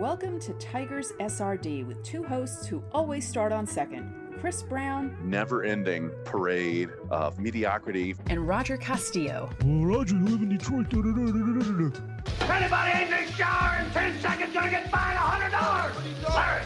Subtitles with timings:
[0.00, 4.10] Welcome to Tigers SRD with two hosts who always start on second
[4.40, 9.50] Chris Brown, never ending parade of mediocrity, and Roger Castillo.
[9.62, 10.88] Oh, Roger, you live in Detroit.
[10.88, 16.34] Da, da, da, Anybody in the shower in 10 seconds gonna get fined $100.
[16.34, 16.64] Larry.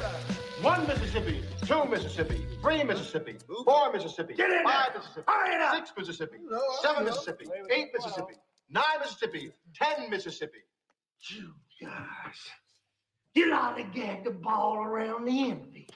[0.62, 4.98] One Mississippi, two Mississippi, three Mississippi, four Mississippi, Get in five there.
[5.02, 5.74] Mississippi, Hurry it up.
[5.74, 6.36] six Mississippi,
[6.82, 8.34] seven Mississippi, eight Mississippi,
[8.70, 10.58] nine Mississippi, ten Mississippi.
[11.30, 12.38] You guys,
[13.34, 15.88] you lollygag the ball around the empty.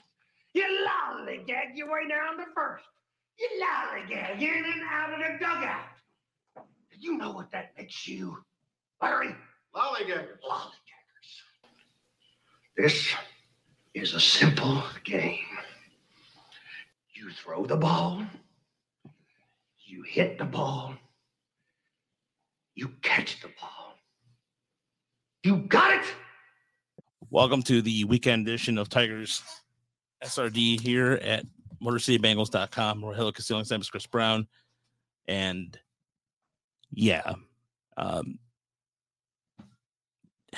[0.55, 2.85] You lollygag your way down to first.
[3.39, 5.85] You lollygag in and out of the dugout.
[6.99, 8.39] You know what that makes you,
[9.01, 9.35] Larry?
[9.75, 10.41] Lollygaggers.
[10.49, 10.73] Lollygaggers.
[12.77, 13.15] This
[13.95, 15.45] is a simple game.
[17.15, 18.23] You throw the ball,
[19.85, 20.95] you hit the ball,
[22.75, 23.95] you catch the ball.
[25.43, 26.05] You got it?
[27.31, 29.43] Welcome to the weekend edition of Tigers
[30.25, 31.45] SRD here at
[31.83, 33.03] MotorCityBengals.com.
[33.03, 34.47] We're Rogelio Castillo and Chris Brown.
[35.27, 35.79] And
[36.91, 37.35] yeah,
[37.99, 38.39] um,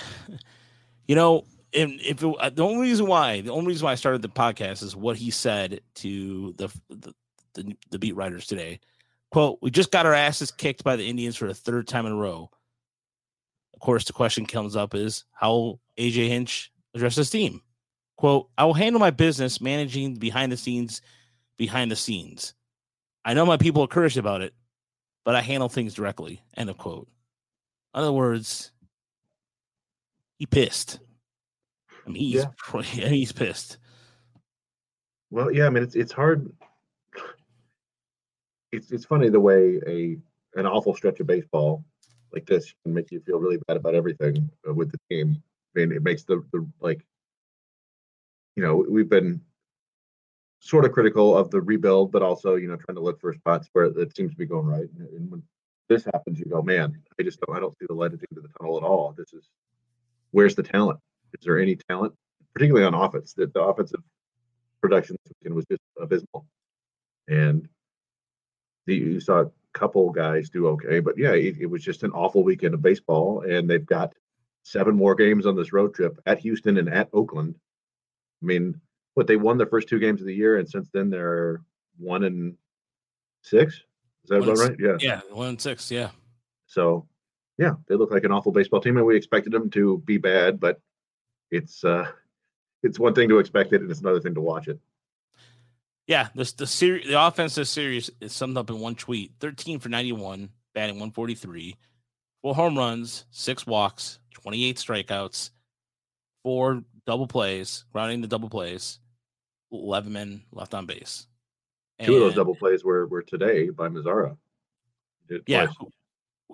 [1.08, 3.96] you know, and if it, uh, the only reason why the only reason why I
[3.96, 7.12] started the podcast is what he said to the the,
[7.54, 8.78] the, the beat writers today.
[9.32, 12.12] Quote: We just got our asses kicked by the Indians for the third time in
[12.12, 12.48] a row.
[13.74, 17.60] Of course, the question comes up is how AJ Hinch address his team.
[18.16, 21.02] Quote: I will handle my business managing behind the scenes,
[21.58, 22.54] behind the scenes.
[23.24, 24.54] I know my people are curious about it,
[25.24, 26.42] but I handle things directly.
[26.56, 27.08] End of quote.
[27.94, 28.72] In other words,
[30.38, 31.00] he pissed.
[32.06, 32.46] I mean, he's
[32.94, 33.08] yeah.
[33.08, 33.78] he's pissed.
[35.30, 36.50] Well, yeah, I mean, it's it's hard.
[38.72, 40.16] It's it's funny the way a
[40.58, 41.84] an awful stretch of baseball
[42.32, 45.42] like this can make you feel really bad about everything uh, with the team.
[45.74, 47.04] I mean, it makes the the like,
[48.56, 49.40] you know, we've been
[50.60, 53.68] sort of critical of the rebuild, but also you know trying to look for spots
[53.72, 54.88] where it seems to be going right.
[54.98, 55.42] And when
[55.88, 58.26] this happens, you go, man, I just don't I don't see the light at the
[58.30, 59.14] end of the tunnel at all.
[59.16, 59.48] This is
[60.30, 61.00] where's the talent?
[61.32, 62.14] Is there any talent,
[62.54, 63.32] particularly on offense?
[63.34, 64.02] That the offensive
[64.80, 65.16] production
[65.50, 66.46] was just abysmal,
[67.28, 67.68] and
[68.86, 72.12] the, you saw a couple guys do okay, but yeah, it, it was just an
[72.12, 74.12] awful weekend of baseball, and they've got
[74.70, 77.56] seven more games on this road trip at Houston and at Oakland.
[78.42, 78.80] I mean,
[79.14, 81.62] what they won their first two games of the year, and since then they're
[81.98, 82.56] one and
[83.42, 83.74] six.
[83.74, 84.76] Is that about right?
[84.78, 84.96] Yeah.
[85.00, 85.90] Yeah, one and six.
[85.90, 86.10] Yeah.
[86.66, 87.08] So,
[87.58, 90.60] yeah, they look like an awful baseball team, and we expected them to be bad,
[90.60, 90.80] but
[91.50, 92.06] it's uh
[92.82, 94.78] it's one thing to expect it and it's another thing to watch it.
[96.06, 99.32] Yeah, this the series the offensive series is summed up in one tweet.
[99.40, 101.76] 13 for 91, batting 143,
[102.40, 105.50] four home runs, six walks, 28 strikeouts,
[106.42, 108.98] four double plays, rounding the double plays,
[109.72, 111.26] 11 men left on base.
[111.98, 114.36] And, Two of those double plays were were today by Mazara.
[115.46, 115.90] Yeah, who,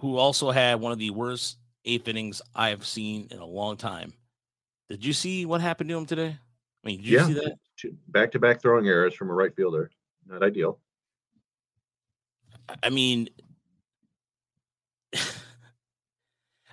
[0.01, 4.13] who also had one of the worst eighth innings I've seen in a long time.
[4.91, 6.37] Did you see what happened to him today?
[6.85, 7.27] I mean, did you yeah.
[7.27, 7.57] see that?
[8.09, 9.91] Back to back throwing errors from a right fielder.
[10.27, 10.79] Not ideal.
[12.83, 13.29] I mean,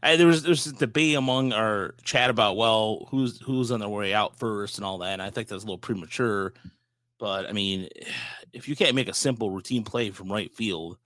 [0.03, 3.89] I, there was there's a debate among our chat about well, who's who's on their
[3.89, 5.13] way out first and all that.
[5.13, 6.53] And I think that's a little premature.
[7.19, 7.87] But I mean,
[8.53, 10.97] if you can't make a simple routine play from right field,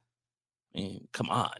[0.76, 1.54] I mean, come on.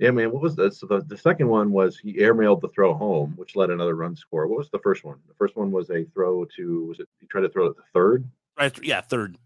[0.00, 0.30] Yeah, man.
[0.32, 3.56] What was the, so the the second one was he airmailed the throw home, which
[3.56, 4.46] led another run score.
[4.48, 5.18] What was the first one?
[5.28, 7.82] The first one was a throw to was it he tried to throw it the
[7.94, 8.28] third?
[8.58, 9.36] Right, yeah, third.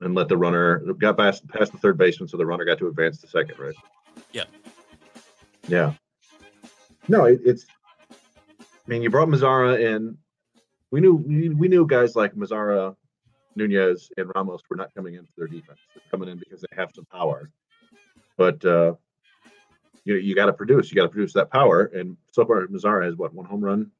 [0.00, 2.88] And let the runner got past past the third baseman, so the runner got to
[2.88, 3.74] advance to second, right?
[4.32, 4.44] Yeah.
[5.68, 5.92] Yeah.
[7.10, 7.66] No, it, it's.
[8.10, 8.14] I
[8.86, 10.16] mean, you brought Mazara in.
[10.92, 12.94] We knew we, we knew guys like Mazara,
[13.56, 15.80] Nunez, and Ramos were not coming in for their defense.
[15.92, 17.50] They're coming in because they have some power.
[18.36, 18.94] But uh,
[20.04, 20.92] you you got to produce.
[20.92, 21.86] You got to produce that power.
[21.86, 23.90] And so far, Mazara has what one home run.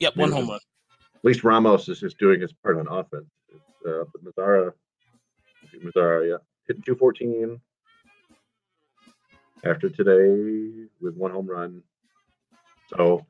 [0.00, 0.60] Yep, one home run.
[1.14, 3.30] At least Ramos is just doing his part on offense.
[3.48, 4.72] It's, uh, but Mazara,
[5.82, 6.36] Mazara, yeah,
[6.68, 7.62] hitting two fourteen
[9.64, 11.82] after today with one home run.
[12.88, 13.26] So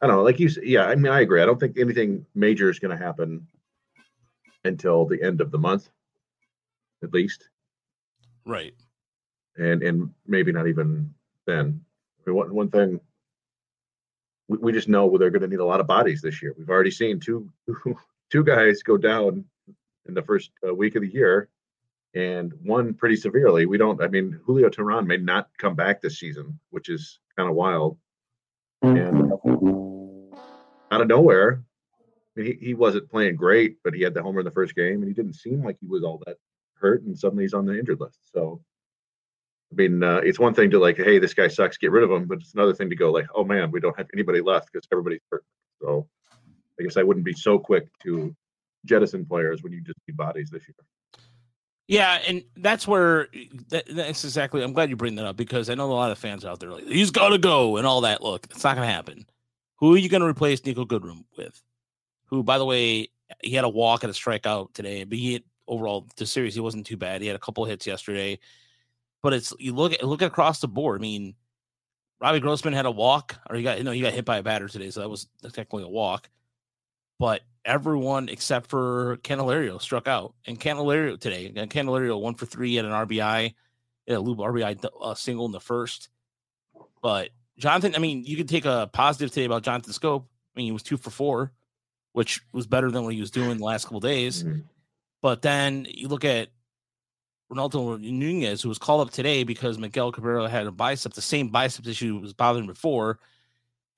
[0.00, 0.22] I don't know.
[0.22, 0.86] Like you, said, yeah.
[0.86, 1.42] I mean, I agree.
[1.42, 3.46] I don't think anything major is going to happen
[4.64, 5.88] until the end of the month,
[7.02, 7.48] at least.
[8.44, 8.74] Right
[9.56, 11.12] and and maybe not even
[11.46, 11.80] then.
[12.18, 13.00] I mean, one one thing
[14.48, 16.54] we, we just know they're going to need a lot of bodies this year.
[16.56, 17.50] We've already seen two
[18.30, 19.44] two guys go down
[20.06, 21.48] in the first uh, week of the year,
[22.14, 23.66] and one pretty severely.
[23.66, 24.02] We don't.
[24.02, 27.98] I mean, Julio Teheran may not come back this season, which is kind of wild.
[28.82, 29.32] And
[30.92, 31.64] out of nowhere.
[32.36, 34.74] I mean, he, he wasn't playing great, but he had the homer in the first
[34.74, 36.36] game, and he didn't seem like he was all that
[36.74, 37.02] hurt.
[37.02, 38.18] And suddenly he's on the injured list.
[38.34, 38.62] So,
[39.72, 42.10] I mean, uh, it's one thing to like, hey, this guy sucks, get rid of
[42.10, 44.70] him, but it's another thing to go like, oh man, we don't have anybody left
[44.72, 45.44] because everybody's hurt.
[45.80, 46.08] So,
[46.78, 48.34] I guess I wouldn't be so quick to
[48.84, 50.74] jettison players when you just need bodies this year.
[51.92, 53.28] Yeah, and that's where
[53.68, 54.62] that, that's exactly.
[54.62, 56.70] I'm glad you bring that up because I know a lot of fans out there
[56.70, 58.22] like he's got to go and all that.
[58.22, 59.26] Look, it's not going to happen.
[59.76, 61.60] Who are you going to replace Niko Goodrum with?
[62.28, 63.10] Who, by the way,
[63.42, 66.86] he had a walk and a strikeout today, but he overall the series he wasn't
[66.86, 67.20] too bad.
[67.20, 68.38] He had a couple hits yesterday,
[69.22, 70.98] but it's you look at look across the board.
[70.98, 71.34] I mean,
[72.22, 74.42] Robbie Grossman had a walk, or he got you know he got hit by a
[74.42, 76.30] batter today, so that was technically a walk.
[77.18, 82.78] But everyone except for Candelario struck out, and Candelario today, and Candelario one for three
[82.78, 83.54] at an RBI,
[84.08, 86.08] a loop RBI uh, single in the first.
[87.02, 90.22] But Jonathan, I mean, you could take a positive today about Jonathan Schoop.
[90.22, 91.52] I mean, he was two for four,
[92.12, 94.42] which was better than what he was doing the last couple days.
[94.42, 94.60] Mm-hmm.
[95.20, 96.48] But then you look at
[97.52, 101.48] Ronaldo Nunez, who was called up today because Miguel Cabrera had a bicep, the same
[101.48, 103.18] bicep issue was bothering before,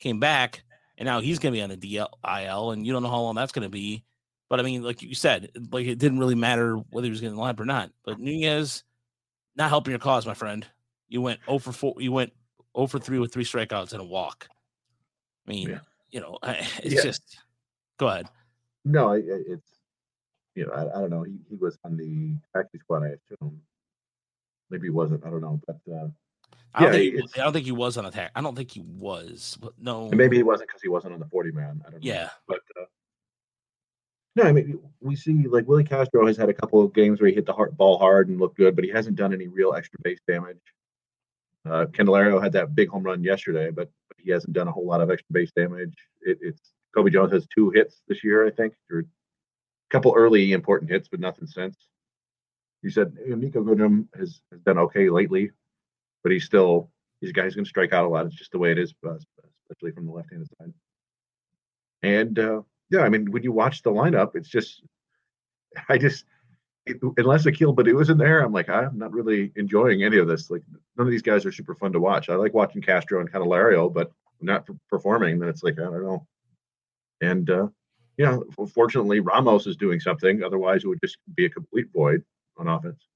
[0.01, 0.64] came back
[0.99, 3.35] and now he's going to be on the DL and you don't know how long
[3.35, 4.05] that's going to be.
[4.49, 7.37] But I mean, like you said, like it didn't really matter whether he was getting
[7.37, 7.91] the lineup or not.
[8.05, 8.85] But Nunez,
[9.57, 10.67] not helping your cause, my friend.
[11.09, 11.95] You went 0 for 4.
[11.99, 12.33] You went
[12.77, 14.49] 0 for 3 with three strikeouts and a walk.
[15.47, 15.79] I mean, yeah.
[16.11, 17.03] you know, it's yeah.
[17.03, 17.39] just
[17.99, 18.27] go ahead.
[18.85, 19.75] No, it's
[20.55, 21.23] you know, I, I, don't know.
[21.23, 23.61] He, he was on the taxi squad, I assume.
[24.71, 25.25] Maybe he wasn't.
[25.25, 26.09] I don't know, but uh,
[26.75, 28.33] I don't, think, he, I don't think he was on attack.
[28.35, 29.57] I don't think he was.
[29.61, 31.83] But no, maybe he wasn't because he wasn't on the forty man.
[31.87, 32.11] I don't know.
[32.11, 32.85] Yeah, but uh,
[34.37, 37.29] no, I mean we see like Willi Castro has had a couple of games where
[37.29, 39.75] he hit the hard, ball hard and looked good, but he hasn't done any real
[39.75, 40.59] extra base damage.
[41.67, 44.87] Uh, Candelario had that big home run yesterday, but, but he hasn't done a whole
[44.87, 45.95] lot of extra base damage.
[46.21, 46.61] It, it's
[46.95, 49.05] Kobe Jones has two hits this year, I think, or a
[49.89, 51.77] couple early important hits, but nothing since.
[52.83, 55.53] You said Niko Goodrum has, has done okay lately
[56.25, 56.91] but he's still
[57.21, 58.27] he's a guy who's going to strike out a lot.
[58.27, 60.73] It's just the way it is, especially from the left-handed side.
[62.03, 64.83] And uh, yeah, I mean, when you watch the lineup, it's just
[65.89, 66.25] I just
[66.87, 70.27] it, unless Akil Baddoo is in there, I'm like I'm not really enjoying any of
[70.27, 70.51] this.
[70.51, 70.63] Like
[70.97, 72.29] none of these guys are super fun to watch.
[72.29, 74.11] I like watching Castro and Candelario, but
[74.41, 75.39] not performing.
[75.39, 76.27] Then it's like I don't know.
[77.21, 77.69] And uh,
[78.17, 78.39] yeah,
[78.73, 80.43] fortunately Ramos is doing something.
[80.43, 82.23] Otherwise, it would just be a complete void
[82.57, 83.09] on offense.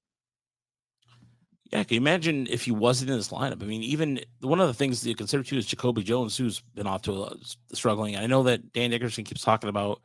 [1.71, 3.61] Yeah, can you imagine if he wasn't in this lineup?
[3.61, 6.87] I mean, even one of the things to consider too is Jacoby Jones, who's been
[6.87, 7.35] off to a,
[7.73, 8.17] struggling.
[8.17, 10.01] I know that Dan Dickerson keeps talking about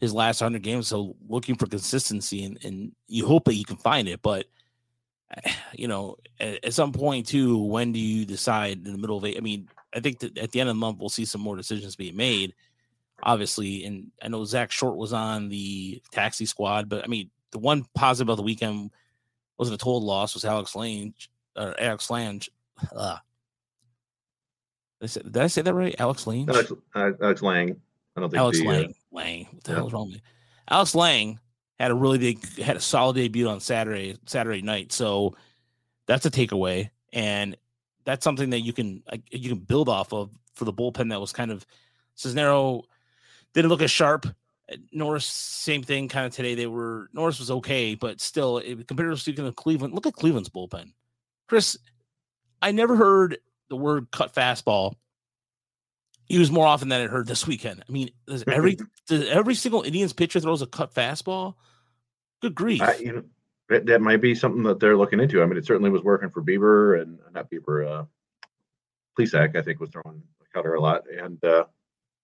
[0.00, 3.76] his last hundred games, so looking for consistency, and, and you hope that you can
[3.76, 4.20] find it.
[4.20, 4.46] But
[5.72, 9.24] you know, at, at, some point too, when do you decide in the middle of
[9.24, 9.36] it?
[9.36, 11.56] I mean, I think that at the end of the month we'll see some more
[11.56, 12.54] decisions being made.
[13.22, 17.58] Obviously, and I know Zach Short was on the taxi squad, but I mean, the
[17.58, 18.90] one positive of the weekend
[19.60, 21.12] wasn't a total loss was Alex Lange
[21.54, 22.40] or Alex Lange.
[22.96, 23.18] Uh,
[25.00, 25.94] did I, say, did I say that right?
[25.98, 26.48] Alex Lange?
[26.48, 27.76] Alex, uh, Alex Lang.
[28.16, 28.84] I don't think Alex the, Lang.
[28.86, 29.48] Uh, Lang.
[29.52, 29.76] What the yeah.
[29.76, 30.22] hell is wrong with me?
[30.70, 31.38] Alex Lang
[31.78, 34.92] had a really big, had a solid debut on Saturday, Saturday night.
[34.92, 35.36] So
[36.06, 37.54] that's a takeaway, and
[38.06, 41.32] that's something that you can you can build off of for the bullpen that was
[41.32, 41.66] kind of
[42.16, 42.82] Cisnero
[43.52, 44.26] didn't look as sharp
[44.92, 46.54] Norris, same thing kind of today.
[46.54, 50.14] They were Norris was okay, but still, it, compared to speaking of Cleveland, look at
[50.14, 50.92] Cleveland's bullpen.
[51.48, 51.78] Chris,
[52.62, 54.94] I never heard the word cut fastball
[56.28, 57.82] used more often than I heard this weekend.
[57.88, 61.54] I mean, does every does every single Indians pitcher throws a cut fastball?
[62.40, 62.82] Good grief!
[62.82, 63.24] I, you know,
[63.68, 65.42] that, that, might be something that they're looking into.
[65.42, 67.86] I mean, it certainly was working for Bieber and not Bieber.
[67.86, 68.04] Uh,
[69.18, 71.64] Plesac, I think, was throwing a cutter a lot, and uh,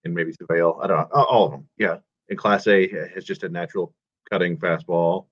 [0.04, 0.80] and maybe Civale.
[0.82, 1.68] I don't know, all of them.
[1.76, 1.98] Yeah,
[2.28, 3.95] and Clase A has just a natural
[4.30, 5.26] cutting fastball.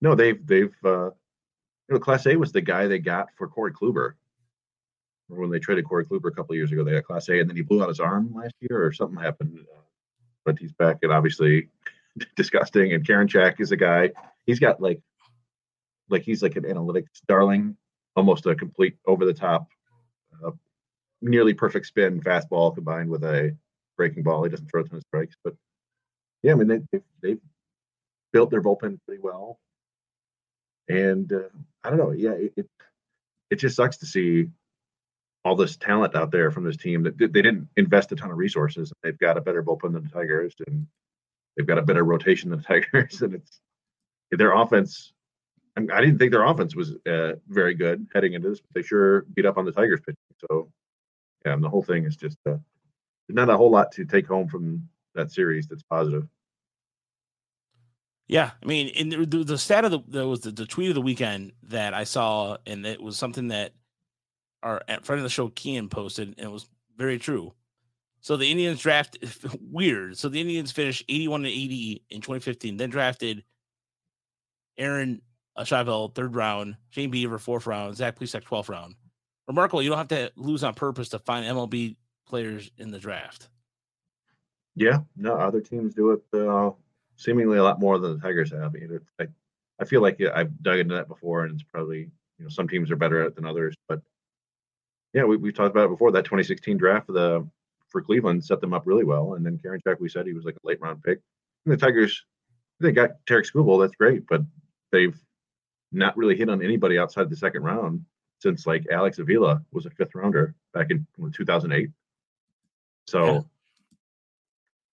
[0.00, 4.14] No, they've they've uh, you know Clase was the guy they got for Corey Kluber.
[5.28, 7.56] Remember When they traded Corey Kluber a couple years ago, they got Clase, and then
[7.56, 9.58] he blew out his arm last year, or something happened.
[9.60, 9.80] Uh,
[10.44, 11.68] but he's back, and obviously
[12.36, 12.92] disgusting.
[12.92, 14.10] And Karinchak is a guy.
[14.46, 15.00] He's got like,
[16.08, 17.76] like he's like an analytics darling,
[18.16, 19.68] almost a complete over the top,
[20.44, 20.50] uh,
[21.20, 23.56] nearly perfect spin fastball combined with a
[23.96, 24.42] breaking ball.
[24.42, 25.54] He doesn't throw a ton of strikes, but
[26.42, 27.40] yeah, I mean they they've, they've
[28.32, 29.58] built their bullpen pretty well,
[30.88, 31.48] and uh,
[31.84, 32.12] I don't know.
[32.12, 32.66] Yeah, it, it,
[33.50, 34.48] it just sucks to see
[35.44, 38.36] all this talent out there from this team that they didn't invest a ton of
[38.36, 38.92] resources.
[39.02, 40.86] They've got a better bullpen than the Tigers, and
[41.56, 43.60] they've got a better rotation than the Tigers, and it's
[44.30, 45.12] their offense.
[45.76, 48.70] I, mean, I didn't think their offense was uh, very good heading into this, but
[48.74, 50.16] they sure beat up on the Tigers pitching.
[50.50, 50.70] So,
[51.44, 52.56] yeah, and the whole thing is just uh,
[53.28, 56.26] not a whole lot to take home from that series that's positive.
[58.28, 60.90] Yeah, I mean, in the, the, the stat of the there was the, the tweet
[60.90, 63.72] of the weekend that I saw, and it was something that
[64.62, 67.52] our friend of the show Kian posted, and it was very true.
[68.20, 69.18] So the Indians draft
[69.60, 70.16] weird.
[70.16, 73.42] So the Indians finished 81 to 80 in 2015, then drafted
[74.78, 75.22] Aaron
[75.64, 78.94] Chavez, third round, Shane Bieber, fourth round, Zach Plesac, 12th round.
[79.48, 79.82] Remarkable.
[79.82, 83.48] You don't have to lose on purpose to find MLB players in the draft.
[84.76, 86.70] Yeah, no, other teams do it uh,
[87.16, 88.74] seemingly a lot more than the Tigers have.
[89.18, 89.26] I,
[89.80, 92.90] I, feel like I've dug into that before, and it's probably you know some teams
[92.90, 94.00] are better at it than others, but
[95.12, 96.12] yeah, we we talked about it before.
[96.12, 97.46] That 2016 draft for the
[97.88, 100.56] for Cleveland set them up really well, and then Karinchak, we said he was like
[100.62, 101.20] a late round pick.
[101.64, 102.24] And the Tigers,
[102.78, 104.42] they got Tarik Skubal, that's great, but
[104.92, 105.18] they've
[105.92, 108.04] not really hit on anybody outside the second round
[108.40, 111.90] since like Alex Avila was a fifth rounder back in 2008.
[113.06, 113.40] So, yeah.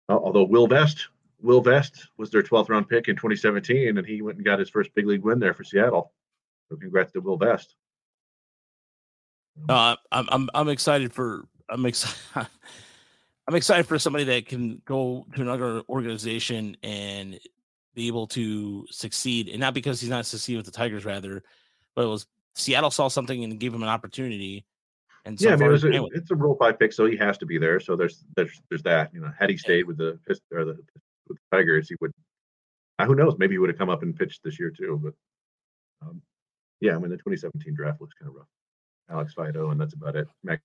[0.08, 1.08] Although Will Vest,
[1.40, 4.70] Will Vest was their 12th round pick in 2017, and he went and got his
[4.70, 6.12] first big league win there for Seattle.
[6.68, 7.76] So, congrats to Will Vest.
[9.68, 12.18] Uh, I'm I'm I'm excited for I'm excited.
[13.46, 17.38] I'm excited for somebody that can go to another organization and
[17.94, 21.42] be able to succeed, and not because he's not succeeding with the Tigers, rather,
[21.94, 24.64] but it was Seattle saw something and gave him an opportunity.
[25.26, 27.16] And so yeah, I mean, it was a, it's a Rule Five pick, so he
[27.16, 27.80] has to be there.
[27.80, 29.12] So there's there's there's that.
[29.14, 30.18] You know, had he stayed with the
[30.52, 30.76] or the
[31.28, 32.12] with the Tigers, he would.
[32.98, 33.34] Uh, who knows?
[33.38, 35.00] Maybe he would have come up and pitched this year too.
[35.02, 36.20] But um,
[36.80, 38.46] yeah, I mean, the 2017 draft looks kind of rough.
[39.10, 40.28] Alex Faedo, and that's about it.
[40.42, 40.62] Mac-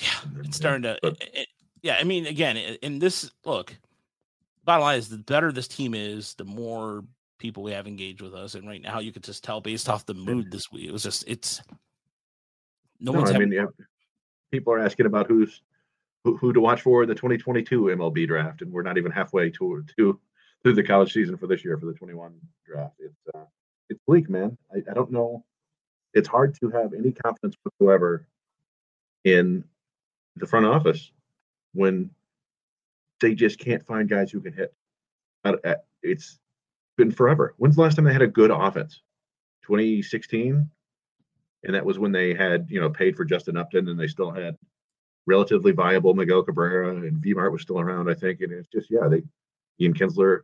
[0.00, 0.98] yeah, it's starting to.
[1.02, 1.48] But, it, it,
[1.82, 3.76] yeah, I mean, again, in this look,
[4.64, 7.04] bottom line is the better this team is, the more
[7.38, 8.54] people we have engaged with us.
[8.54, 10.88] And right now, you could just tell based off the mood this week.
[10.88, 11.60] It was just it's
[13.00, 13.30] no, no one's.
[13.30, 13.66] I mean, yeah,
[14.50, 15.62] people are asking about who's
[16.24, 19.50] who, who to watch for in the 2022 MLB draft, and we're not even halfway
[19.50, 20.20] to to
[20.62, 22.34] through the college season for this year for the 21
[22.66, 22.94] draft.
[22.98, 23.44] It's uh,
[23.90, 24.56] it's bleak, man.
[24.72, 25.44] I, I don't know.
[26.14, 28.26] It's hard to have any confidence whatsoever
[29.24, 29.64] in
[30.36, 31.10] the front office
[31.72, 32.10] when
[33.20, 34.74] they just can't find guys who can hit.
[36.02, 36.38] It's
[36.96, 37.54] been forever.
[37.58, 39.02] When's the last time they had a good offense?
[39.66, 40.70] 2016,
[41.64, 44.30] and that was when they had you know paid for Justin Upton, and they still
[44.30, 44.56] had
[45.26, 48.40] relatively viable Miguel Cabrera, and Vmart was still around, I think.
[48.40, 49.22] And it's just yeah, they
[49.80, 50.40] Ian Kinsler.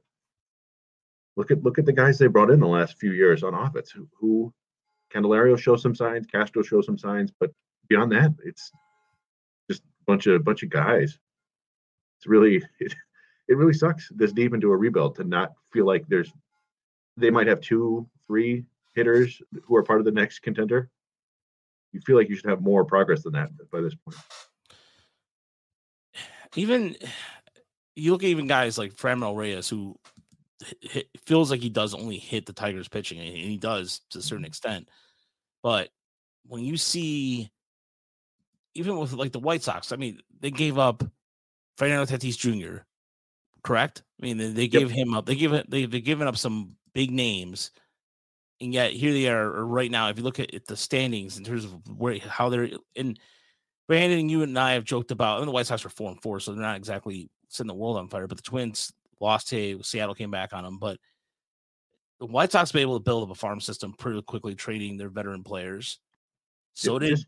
[1.36, 3.90] Look at look at the guys they brought in the last few years on offense.
[3.90, 4.52] Who, who
[5.12, 7.50] Candelario shows some signs, Castro shows some signs, but
[7.88, 8.70] beyond that, it's
[9.70, 11.18] just a bunch of bunch of guys.
[12.18, 12.94] It's really it,
[13.48, 16.32] it really sucks this deep into a rebuild to not feel like there's
[17.16, 20.88] they might have two, three hitters who are part of the next contender.
[21.92, 24.16] You feel like you should have more progress than that by this point.
[26.56, 26.96] Even
[27.96, 29.96] you look at even guys like Franmil Reyes, who
[30.80, 34.22] hit, feels like he does only hit the Tigers pitching, and he does to a
[34.22, 34.46] certain mm-hmm.
[34.48, 34.88] extent.
[35.62, 35.90] But
[36.46, 37.50] when you see,
[38.74, 41.04] even with like the White Sox, I mean, they gave up
[41.76, 42.82] Fernando Tatis Jr
[43.62, 44.02] correct?
[44.20, 44.98] I mean, they, they gave yep.
[44.98, 45.26] him up.
[45.26, 45.70] They give it.
[45.70, 47.70] They they've given up some big names,
[48.60, 50.08] and yet here they are right now.
[50.08, 53.16] If you look at, the standings in terms of where how they're in,
[53.88, 55.36] Brandon, you and I have joked about.
[55.36, 57.74] I mean, the White Sox are four and four, so they're not exactly setting the
[57.74, 58.26] world on fire.
[58.26, 60.78] But the Twins lost to Seattle, came back on them.
[60.78, 60.98] But
[62.20, 65.08] the White Sox been able to build up a farm system pretty quickly, trading their
[65.08, 65.98] veteran players.
[66.74, 67.18] So did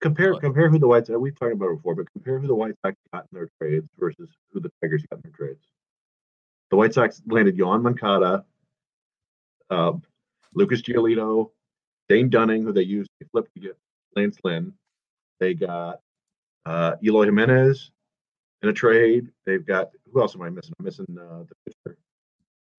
[0.00, 0.42] compare what?
[0.42, 2.74] compare who the White Sox we've talked about it before, but compare who the White
[2.84, 5.64] Sox got in their trades versus who the Tigers got in their trades.
[6.70, 8.44] The White Sox landed Yoan Moncada,
[9.70, 9.92] uh,
[10.56, 11.50] Lucas Giolito,
[12.08, 13.78] Dane Dunning, who they used to flip to get
[14.16, 14.72] Lance Lynn.
[15.38, 16.00] They got
[16.64, 17.90] uh, Eloy Jimenez
[18.62, 19.28] in a trade.
[19.44, 20.72] They've got who else am I missing?
[20.78, 21.98] I'm missing uh, the pitcher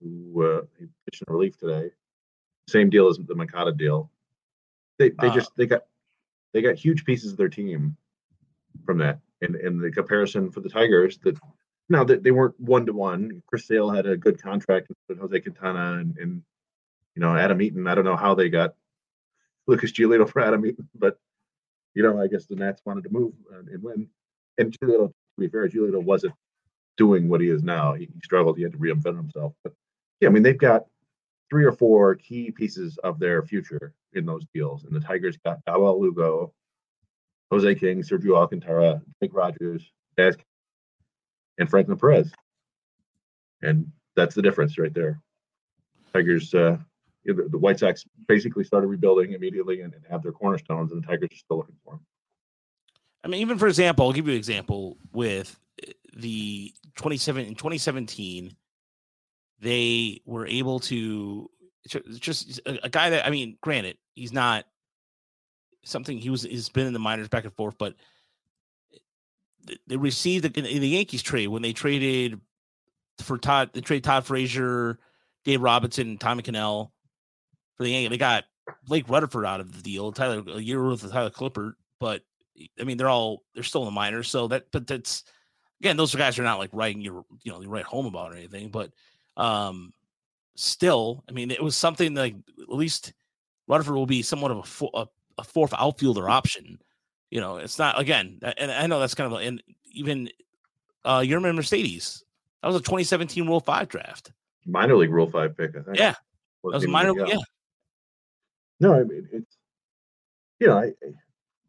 [0.02, 1.92] who uh, he pitched in relief today.
[2.68, 4.12] Same deal as the Moncada deal.
[4.98, 5.84] They they uh, just they got
[6.54, 7.96] they got huge pieces of their team
[8.86, 9.20] from that.
[9.42, 11.38] And in the comparison for the Tigers, that
[11.90, 13.44] now that they weren't one to one.
[13.46, 16.42] Chris Sale had a good contract with Jose Quintana and, and
[17.18, 17.88] you know Adam Eaton.
[17.88, 18.76] I don't know how they got
[19.66, 21.18] Lucas Giolito for Adam Eaton, but
[21.96, 24.08] you know I guess the Nats wanted to move and, and win.
[24.60, 26.36] And Giolito, to be fair, Giolito wasn't
[26.96, 27.94] doing what he is now.
[27.94, 28.58] He, he struggled.
[28.58, 29.54] He had to reinvent himself.
[29.64, 29.74] But
[30.22, 30.86] yeah, I mean they've got
[31.50, 34.84] three or four key pieces of their future in those deals.
[34.84, 36.54] And the Tigers got Dawel Lugo,
[37.50, 40.36] Jose King, Sergio Alcantara, Jake Rogers, and
[41.68, 42.32] Franklin Perez.
[43.64, 45.20] And that's the difference right there.
[46.14, 46.78] Tigers, uh,
[47.34, 51.30] the White Sox basically started rebuilding immediately and, and have their cornerstones, and the Tigers
[51.32, 52.06] are still looking for them.
[53.24, 57.56] I mean, even for example, I'll give you an example with uh, the 27 in
[57.56, 58.56] 2017,
[59.60, 61.50] they were able to
[62.20, 64.66] just a, a guy that I mean, granted, he's not
[65.84, 67.96] something he was he's been in the minors back and forth, but
[69.88, 72.40] they received the, in the Yankees trade when they traded
[73.22, 75.00] for Todd, they traded Todd Frazier,
[75.44, 76.92] Dave Robertson, Tommy Kahnle
[77.78, 78.10] for the Yankees.
[78.10, 78.46] They got
[78.86, 82.22] Blake Rutherford out of the deal, Tyler a year with Tyler Clippard, but
[82.80, 85.24] I mean they're all they're still in the minors, so that but that's
[85.80, 88.36] again those guys are not like writing your you know you write home about or
[88.36, 88.92] anything, but
[89.38, 89.94] um
[90.56, 93.14] still I mean it was something like at least
[93.68, 95.08] Rutherford will be somewhat of a, fo- a,
[95.38, 96.80] a fourth outfielder option.
[97.30, 100.30] You know, it's not again, and I know that's kind of and even
[101.06, 102.24] uh Yermin Mercedes.
[102.62, 104.32] That was a 2017 Rule Five draft.
[104.66, 105.76] Minor league Rule Five pick.
[105.76, 105.98] I think.
[105.98, 106.16] Yeah,
[106.64, 107.14] that was minor.
[107.28, 107.38] Yeah,
[108.80, 109.58] No, I mean it's
[110.60, 110.94] you know, I,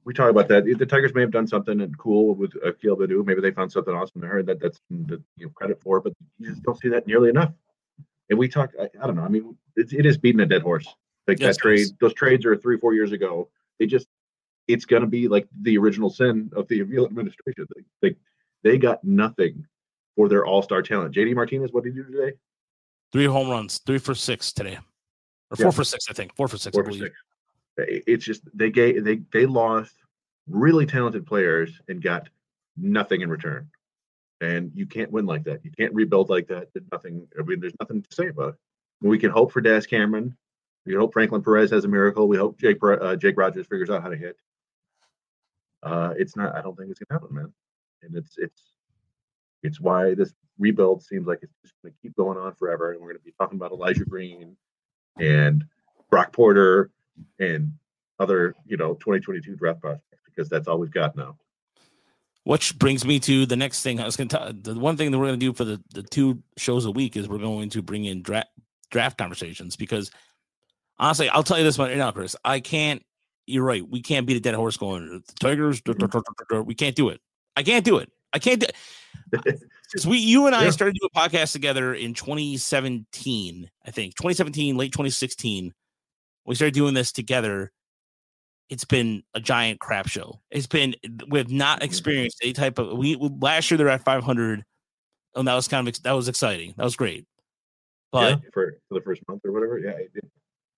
[0.04, 0.64] we talk about that.
[0.64, 3.24] The Tigers may have done something and cool with Akil Baddoo.
[3.26, 6.48] Maybe they found something awesome there that that's the you know, credit for, but you
[6.48, 7.52] just don't see that nearly enough.
[8.30, 9.22] And we talk, I, I don't know.
[9.22, 10.86] I mean, it, it is beating a dead horse.
[11.26, 13.50] Like Yes, that trade, those trades are three, four years ago.
[13.78, 14.06] They just,
[14.66, 17.66] it's going to be like the original sin of the Avila administration.
[17.76, 18.16] They, they,
[18.62, 19.66] they got nothing
[20.16, 21.14] for their all star talent.
[21.14, 22.32] JD Martinez, what did he do today?
[23.12, 24.78] three home runs, three for six today,
[25.50, 25.70] or four Yeah.
[25.70, 26.34] for six, I think.
[26.36, 27.12] Four for six, four I for believe.
[27.76, 28.04] six.
[28.06, 29.94] It's just they gave they they lost
[30.48, 32.28] really talented players and got
[32.76, 33.70] nothing in return.
[34.40, 35.64] And you can't win like that.
[35.64, 36.68] You can't rebuild like that.
[36.72, 37.26] There's nothing.
[37.38, 38.54] I mean, there's nothing to say about it.
[39.00, 40.36] We can hope for Daz Cameron.
[40.86, 42.26] We hope Franklin Perez has a miracle.
[42.28, 44.36] We hope Jake uh, Jake Rogers figures out how to hit.
[45.82, 46.54] Uh, it's not.
[46.56, 47.52] I don't think it's gonna happen, man.
[48.02, 48.72] And it's it's
[49.62, 52.92] it's why this rebuild seems like it's just gonna keep going on forever.
[52.92, 54.56] And we're gonna be talking about Elijah Green
[55.18, 55.64] and
[56.10, 56.90] Brock Porter
[57.38, 57.72] and
[58.18, 61.36] other, you know, 2022 draft prospects because that's all we've got now.
[62.44, 64.56] Which brings me to the next thing I was going to.
[64.58, 67.16] The one thing that we're going to do for the, the two shows a week
[67.16, 68.48] is we're going to bring in draft
[68.90, 70.10] draft conversations because
[70.98, 72.34] honestly, I'll tell you this one right now, Chris.
[72.44, 73.02] I can't.
[73.46, 73.86] You're right.
[73.86, 75.82] We can't beat a dead horse going the Tigers.
[75.82, 77.20] duh." We can't do it.
[77.56, 78.10] I can't do it.
[78.32, 78.66] I can't do.
[79.30, 80.70] Because we, you and I Yeah.
[80.70, 85.72] started doing a podcast together in 2017, I think 2017, late 2016.
[86.46, 87.72] We started doing this together.
[88.70, 90.40] It's been a giant crap show.
[90.50, 90.94] It's been
[91.28, 91.86] we have not mm-hmm.
[91.86, 94.64] experienced any type of we last year they're at 500,
[95.34, 96.74] and that was kind of that was exciting.
[96.76, 97.26] That was great.
[98.12, 99.78] But yeah, for, for the first month or whatever.
[99.78, 100.10] Yeah, it.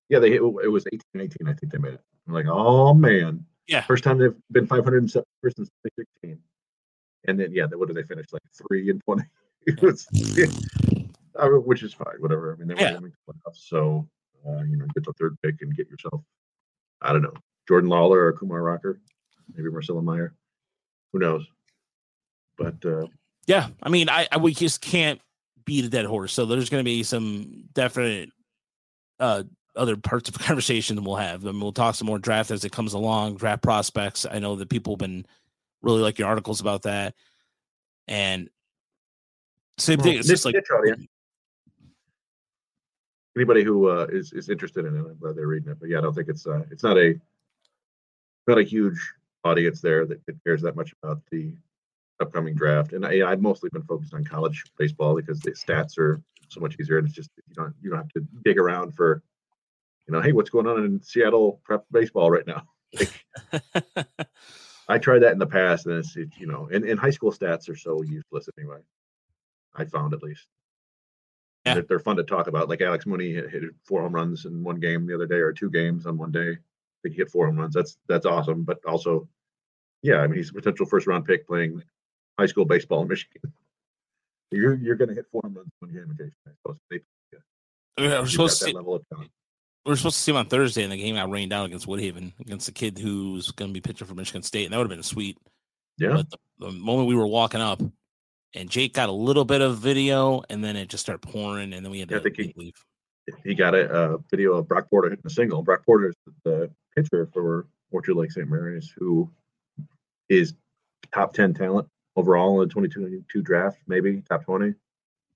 [0.08, 2.00] Yeah, they hit, it was 18 18, I think they made it.
[2.26, 3.46] I'm like, oh man.
[3.68, 3.82] Yeah.
[3.82, 6.38] First time they've been 507 since 2016.
[7.26, 8.26] And then, yeah, what did they finish?
[8.32, 9.22] Like three and 20.
[9.82, 10.46] Was, yeah,
[11.38, 12.54] I mean, which is fine, whatever.
[12.54, 12.92] I mean, they were Yeah.
[12.96, 13.68] to playoffs.
[13.68, 14.08] So,
[14.48, 16.22] uh, you know, get the third pick and get yourself,
[17.02, 17.34] I don't know,
[17.68, 19.00] Jordan Lawlar or Kumar Rocker,
[19.54, 20.34] maybe Marcelo Mayer.
[21.12, 21.46] Who knows?
[22.56, 23.06] But uh,
[23.46, 25.20] yeah, I mean, I, I we just can't
[25.64, 26.32] beat a dead horse.
[26.32, 28.30] So there's going to be some definite
[29.18, 29.42] uh
[29.76, 31.44] other parts of the conversation we'll have.
[31.44, 34.26] and we'll talk some more draft as it comes along, draft prospects.
[34.30, 35.26] I know that people have been
[35.82, 37.14] really like your articles about that.
[38.08, 38.48] And
[39.78, 40.18] same thing.
[40.18, 40.56] It's just like
[43.36, 45.80] anybody who uh, is is interested in it, I'm glad they're reading it.
[45.80, 47.18] But yeah, I don't think it's uh, it's not a
[48.46, 48.98] not a huge
[49.44, 51.54] audience there that, that cares that much about the
[52.20, 52.92] upcoming draft.
[52.92, 56.76] And I, I've mostly been focused on college baseball because the stats are so much
[56.80, 59.22] easier, and it's just you don't you don't have to dig around for
[60.06, 62.64] you know, hey, what's going on in Seattle prep baseball right now?
[62.98, 63.24] Like,
[64.90, 67.32] I tried that in the past, and it's it, you know, and, and high school
[67.32, 68.80] stats are so useless anyway.
[69.74, 70.46] I found at least.
[71.64, 71.74] Yeah.
[71.74, 72.68] They're, they're fun to talk about.
[72.68, 75.52] Like Alex Mooney hit, hit four home runs in one game the other day, or
[75.52, 76.50] two games on one day.
[76.50, 77.74] I think he hit four home runs.
[77.74, 78.64] That's that's awesome.
[78.64, 79.28] But also,
[80.02, 81.82] yeah, I mean, he's a potential first round pick playing
[82.38, 83.52] high school baseball in Michigan.
[84.50, 86.34] You're you're going to hit four home runs in one game case.
[86.48, 86.78] I suppose.
[86.90, 87.00] They,
[87.98, 89.30] we're you've got supposed to see, level of talent.
[89.86, 91.86] We were supposed to see him on Thursday, and the game got rained out against
[91.86, 94.90] Woodhaven against the kid who's going to be pitching for Michigan State, and that would
[94.90, 95.38] have been sweet.
[95.98, 96.10] Yeah.
[96.14, 97.80] But the, the moment we were walking up,
[98.54, 101.84] and Jake got a little bit of video, and then it just started pouring, and
[101.84, 102.74] then we had Yeah, I to think he- leave.
[103.44, 105.62] he got a, a video of Brock Porter hitting a single.
[105.62, 106.14] Brock Porter is
[106.44, 108.48] the pitcher for Orchard Lake St.
[108.48, 109.30] Mary's, who
[110.28, 110.54] is
[111.12, 114.74] top 10 talent overall in the 2022 draft, maybe top 20.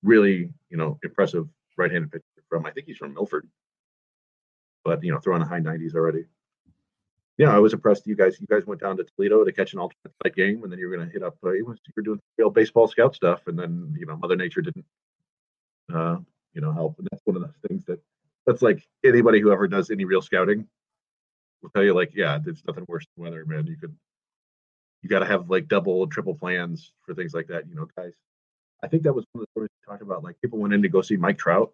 [0.03, 3.47] Really, you know, impressive right handed pitcher from, I think he's from Milford,
[4.85, 6.25] but, you know, throwing the high 90s already.
[7.37, 8.07] Yeah, I was impressed.
[8.07, 10.71] You guys, you guys went down to Toledo to catch an alternate site game, and
[10.71, 11.35] then you were going to hit up.
[11.43, 14.85] Uh, you were doing real baseball scout stuff, and then you know Mother Nature didn't,
[15.93, 16.15] uh,
[16.53, 16.97] you know, help.
[16.97, 17.99] And that's one of those things that
[18.45, 20.65] that's like anybody who ever does any real scouting
[21.61, 23.95] will tell you like yeah there's nothing worse than weather man you could
[25.05, 27.69] you got to have like double triple plans for things like that.
[27.69, 28.13] You know, guys.
[28.83, 30.23] I think that was one of the stories we talked about.
[30.23, 31.71] Like people went in to go see Mike Trout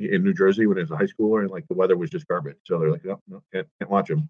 [0.00, 2.26] in New Jersey when he was a high schooler, and like the weather was just
[2.26, 2.56] garbage.
[2.64, 4.28] So they're like, no, no, can't, can't watch him.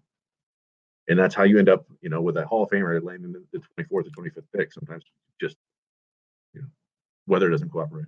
[1.07, 3.59] And that's how you end up, you know, with that Hall of Famer landing the
[3.59, 4.71] 24th or 25th pick.
[4.71, 5.03] Sometimes
[5.39, 5.57] just,
[6.53, 6.67] you know,
[7.27, 8.05] weather doesn't cooperate.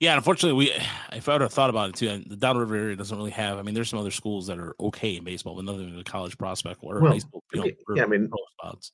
[0.00, 0.72] Yeah, unfortunately, we
[1.12, 3.58] if I would have thought about it too, the downriver area doesn't really have.
[3.58, 6.04] I mean, there's some other schools that are okay in baseball, but nothing in a
[6.04, 7.42] college prospect or Well, high school.
[7.52, 8.92] You know, yeah, yeah, I mean, spots.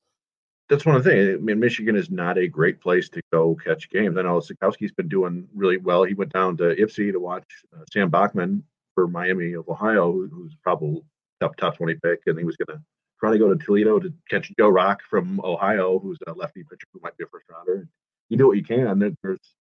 [0.68, 1.35] That's one of the things.
[1.35, 4.16] I mean, Michigan is not a great place to go catch games.
[4.16, 6.05] I know Sikowski's been doing really well.
[6.05, 10.29] He went down to Ipsy to watch uh, Sam Bachman for Miami of Ohio, who,
[10.33, 11.03] who's probably
[11.40, 12.83] top top twenty pick, and he was going to
[13.18, 17.00] probably go to Toledo to catch Joe Rock from Ohio, who's a lefty pitcher who
[17.03, 17.88] might be a first rounder.
[18.29, 18.98] You do what you can.
[18.98, 19.55] There, there's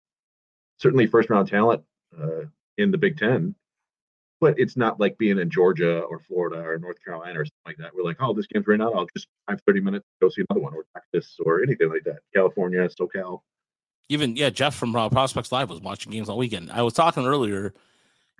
[0.78, 1.82] certainly first round talent
[2.20, 2.46] uh,
[2.78, 3.54] in the Big Ten.
[4.42, 7.76] But it's not like being in Georgia or Florida or North Carolina or something like
[7.76, 7.94] that.
[7.94, 8.90] We're like, oh, this game's right now.
[8.90, 12.02] I'll just have 30 minutes to go see another one or Texas or anything like
[12.06, 12.18] that.
[12.34, 13.42] California, SoCal.
[14.08, 16.72] Even yeah, Jeff from uh, Prospects Live was watching games all weekend.
[16.72, 17.72] I was talking earlier,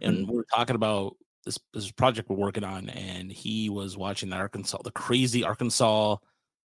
[0.02, 4.28] and we were talking about this this project we're working on, and he was watching
[4.30, 6.16] the Arkansas, the crazy Arkansas.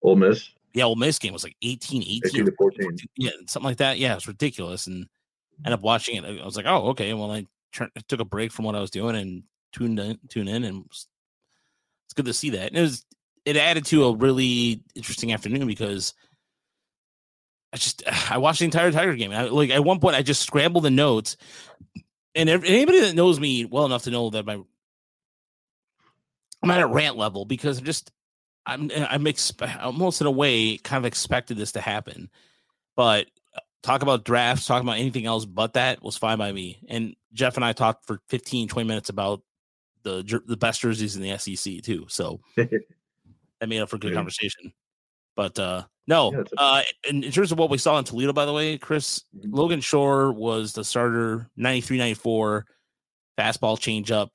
[0.03, 0.51] Ole Miss.
[0.75, 2.97] Yeah, Ole Miss game was like 18, 18, 18 to 14.
[3.17, 3.99] Yeah, something like that.
[3.99, 4.87] Yeah, it's ridiculous.
[4.87, 5.07] And
[5.65, 6.41] ended up watching it.
[6.41, 7.15] I was like, oh, okay.
[7.15, 7.47] Well, I
[7.81, 10.85] I took a break from what I was doing and tuned in, tuned in, and
[10.87, 11.07] it's
[12.15, 12.69] good to see that.
[12.69, 13.05] And it was
[13.45, 16.15] it added to a really interesting afternoon because
[17.73, 19.33] I just I watched the entire Tiger game.
[19.33, 21.37] I, like at one point, I just scrambled the notes,
[22.35, 24.61] and anybody that knows me well enough to know that my
[26.63, 28.13] I'm at a rant level because I'm just
[28.67, 32.31] I'm I'm expe- almost in a way kind of expected this to happen,
[32.97, 33.27] but
[33.83, 36.79] talk about drafts, talk about anything else but that was fine by me.
[36.89, 39.43] And Jeff and I talked for 15, 20 minutes about
[40.05, 42.07] the the best jerseys in the SEC too.
[42.09, 44.17] So that made up for a good Yeah.
[44.17, 44.73] conversation.
[45.37, 48.33] But uh no, Yeah, a- uh in, in terms of what we saw in Toledo,
[48.33, 49.55] by the way, Chris Mhm.
[49.55, 52.67] Logan Shore was the starter 93 94
[53.39, 54.29] fastball changeup,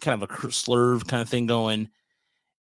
[0.00, 1.88] kind of a slurve kind of thing going.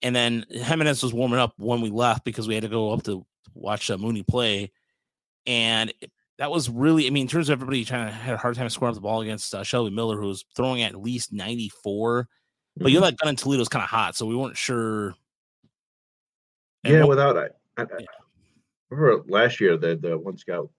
[0.02, 3.04] And then Jimenez was warming up when we left because we had to go up
[3.04, 3.24] to
[3.54, 4.70] watch uh, Mooney play.
[5.46, 5.92] And
[6.38, 8.68] that was really, I mean, in terms of everybody trying to had a hard time
[8.68, 12.28] scoring up the ball against uh, Shelby Miller, who was throwing at least 94.
[12.76, 15.14] But you know that gun in Toledo is kind of hot, so we weren't sure.
[16.84, 18.06] And yeah, what- without I, I, I
[18.90, 20.70] remember last year the the one scout,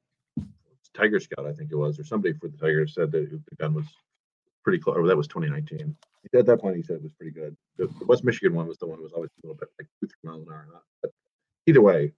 [0.94, 3.74] Tiger Scout, I think it was, or somebody for the Tigers said that the gun
[3.74, 3.86] was
[4.64, 4.98] pretty close.
[4.98, 5.96] Or that was 2019.
[6.34, 7.56] At that point, he said it was pretty good.
[7.78, 9.88] The, the West Michigan one was the one that was always a little bit like
[10.00, 10.68] two, three miles an hour.
[11.02, 11.12] But
[11.68, 12.14] either way,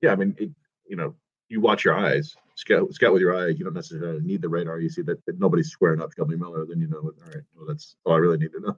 [0.00, 0.50] yeah, I mean, it,
[0.86, 1.14] you know,
[1.52, 3.58] you watch your eyes, scout, scout with your eyes.
[3.58, 4.80] You don't necessarily need the radar.
[4.80, 7.66] You see that, that nobody's squaring up Shelby Miller, then you know, all right, well,
[7.66, 8.76] that's all I really need to know.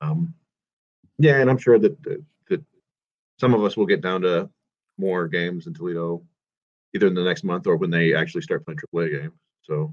[0.00, 0.34] Um,
[1.18, 2.64] yeah, and I'm sure that that, that
[3.38, 4.48] some of us will get down to
[4.96, 6.22] more games in Toledo,
[6.94, 9.34] either in the next month or when they actually start playing AAA games.
[9.62, 9.92] So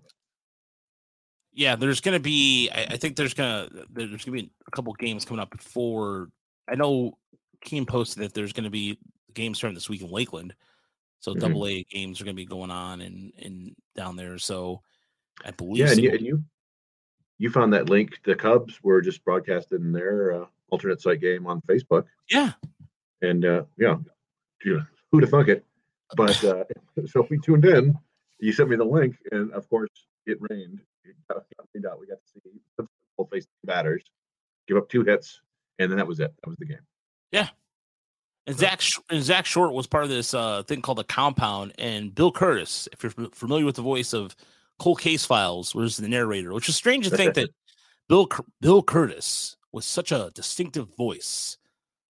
[1.54, 2.70] yeah, there's gonna be.
[2.70, 6.30] I, think there's gonna there's gonna be a couple games coming up before.
[6.70, 7.18] I know
[7.62, 8.98] Keen posted that there's gonna be
[9.34, 10.54] games starting this week in Lakeland,
[11.20, 11.40] so Mhm.
[11.40, 14.38] double A games are gonna be going on and and down there.
[14.38, 14.82] So
[15.44, 15.78] I believe.
[15.86, 16.44] yeah, and you, and you
[17.38, 18.20] you found that link.
[18.24, 22.54] The Cubs were just broadcasting their uh, alternate site game on Facebook, yeah,
[23.22, 23.98] and uh, yeah,
[25.12, 25.66] who to thunk it?
[26.16, 26.64] But uh,
[27.08, 27.98] so we tuned in.
[28.40, 29.90] You sent me the link, and of course,
[30.26, 30.82] it rained.
[31.04, 32.00] It got, got rained out.
[32.00, 32.40] We got to see
[32.78, 34.04] the full face batters
[34.68, 35.42] give up two hits,
[35.80, 36.34] and then that was it.
[36.44, 36.86] That was the game.
[38.48, 42.14] And Zach and Zach Short was part of this uh, thing called the Compound, and
[42.14, 44.36] Bill Kurtis, if you're familiar with the voice of
[44.78, 46.54] Cold Case Files, was the narrator.
[46.54, 47.50] Which is strange to think that
[48.08, 48.30] Bill
[48.62, 51.58] Bill Kurtis, with such a distinctive voice,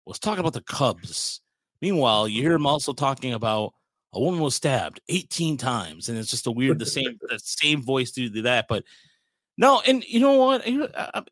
[0.05, 1.41] was talking about the Cubs.
[1.81, 3.73] Meanwhile, you hear him also talking about
[4.11, 7.81] a woman was stabbed 18 times, and it's just a weird the same the same
[7.81, 8.65] voice to do that.
[8.67, 8.83] But
[9.57, 10.63] no, and you know what?
[10.65, 11.23] I, I,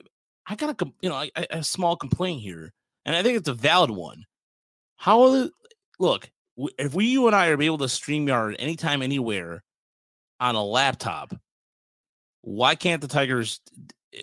[0.47, 2.73] I got a you know I, I, a small complaint here,
[3.05, 4.25] and I think it's a valid one.
[5.03, 5.49] How
[5.99, 6.31] look
[6.77, 9.61] if we you and I are able to StreamYard anytime, anywhere
[10.39, 11.33] on a laptop?
[12.39, 13.59] Why can't the Tigers,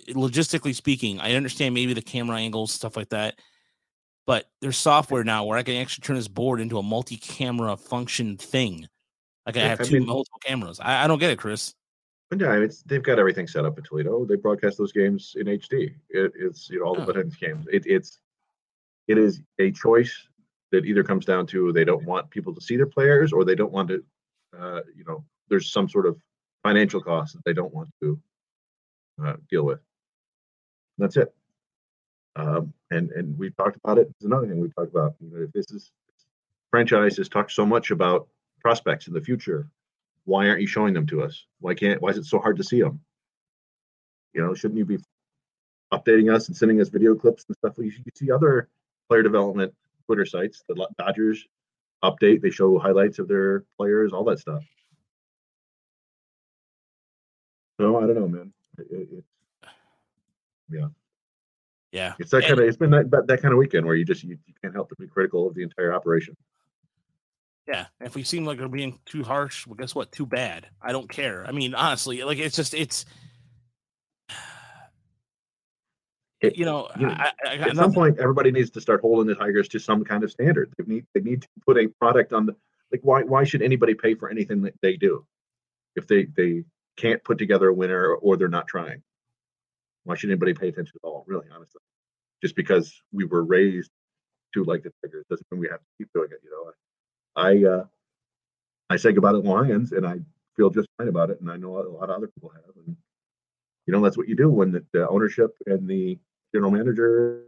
[0.09, 3.35] logistically speaking, I understand maybe the camera angles, stuff like that,
[4.25, 8.37] but there's software now where I can actually turn this board into a multi-camera function
[8.37, 8.87] thing.
[9.45, 10.79] Like I have I two mean- multiple cameras.
[10.79, 11.75] I, I don't get it, Chris.
[12.31, 14.25] But no, it's they've got everything set up in Toledo.
[14.25, 15.93] They broadcast those games in HD.
[16.09, 17.05] It, it's you know all the Oh.
[17.05, 17.67] buttons games.
[17.71, 18.19] It, it's
[19.07, 20.27] it is a choice
[20.71, 23.55] that either comes down to they don't want people to see their players or they
[23.55, 24.03] don't want to,
[24.57, 26.17] uh, you know, there's some sort of
[26.63, 28.19] financial cost that they don't want to
[29.25, 29.79] uh, deal with.
[30.97, 31.33] That's it.
[32.35, 34.07] Um, and and we've talked about it.
[34.09, 35.15] It's another thing we've talked about.
[35.19, 35.91] You know, if this is
[36.69, 38.27] franchise has talked so much about
[38.61, 39.67] prospects in the future.
[40.25, 41.45] Why aren't you showing them to us?
[41.59, 42.01] Why can't?
[42.01, 43.01] Why is it so hard to see them?
[44.33, 44.99] You know, shouldn't you be
[45.91, 47.73] updating us and sending us video clips and stuff?
[47.77, 48.69] You see other
[49.09, 49.73] player development
[50.11, 50.61] Twitter sites.
[50.67, 51.47] The Dodgers
[52.03, 54.61] update; they show highlights of their players, all that stuff.
[57.79, 58.53] So I don't know, man.
[58.77, 59.27] It, it, it's
[60.69, 60.87] yeah.
[61.93, 64.03] Yeah, it's that kind of it's been that, that, that kind of weekend where you
[64.03, 66.35] just you, you can't help but be critical of the entire operation.
[67.67, 70.11] Yeah, if we seem like we're being too harsh, well, guess what?
[70.11, 70.67] Too bad.
[70.81, 71.45] I don't care.
[71.47, 73.05] I mean, honestly, like it's just it's.
[76.41, 78.81] It- you know, you know, I, I, I got At some point, everybody needs to
[78.81, 80.73] start holding the Tigers to some kind of standard.
[80.77, 82.55] They need they need to put a product on the
[82.91, 83.01] like.
[83.03, 85.25] Why why should anybody pay for anything that they do
[85.95, 86.63] if they they
[86.97, 89.03] can't put together a winner or they're not trying?
[90.03, 91.23] Why should anybody pay attention at all?
[91.27, 91.81] Really, honestly,
[92.41, 93.91] just because we were raised
[94.55, 96.39] to like the Tigers doesn't mean we have to keep doing it.
[96.43, 96.71] You know,
[97.35, 97.85] I uh,
[98.89, 100.21] I say goodbye to the Lions, and I
[100.57, 102.97] feel just fine about it, and I know a lot of other people have, and
[103.85, 106.17] you know that's what you do when the, the ownership and the
[106.53, 107.45] general manager in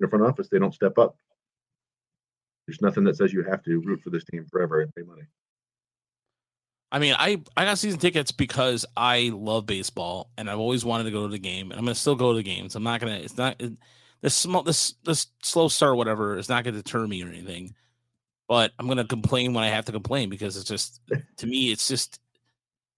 [0.00, 1.16] the front office they don't step up.
[2.66, 5.22] There's nothing that says you have to root for this team forever and pay money.
[6.90, 11.04] I mean, I I got season tickets because I love baseball and I've always wanted
[11.04, 12.74] to go to the game, and I'm gonna still go to the games.
[12.74, 13.16] I'm not gonna.
[13.16, 13.72] It's not it,
[14.22, 17.74] this small this this slow start, or whatever, is not gonna deter me or anything.
[18.48, 21.00] But I'm gonna complain when I have to complain because it's just
[21.38, 22.20] to me, it's just.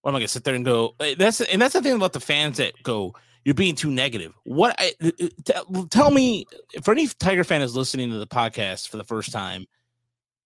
[0.01, 0.95] What am I gonna sit there and go?
[1.01, 3.15] eh, That's and that's the thing about the fans that go.
[3.45, 4.33] You're being too negative.
[4.43, 4.75] What?
[4.77, 6.45] I, eh, eh, tell- tell me,
[6.83, 9.65] for any Tiger fan is listening to the podcast for the first time,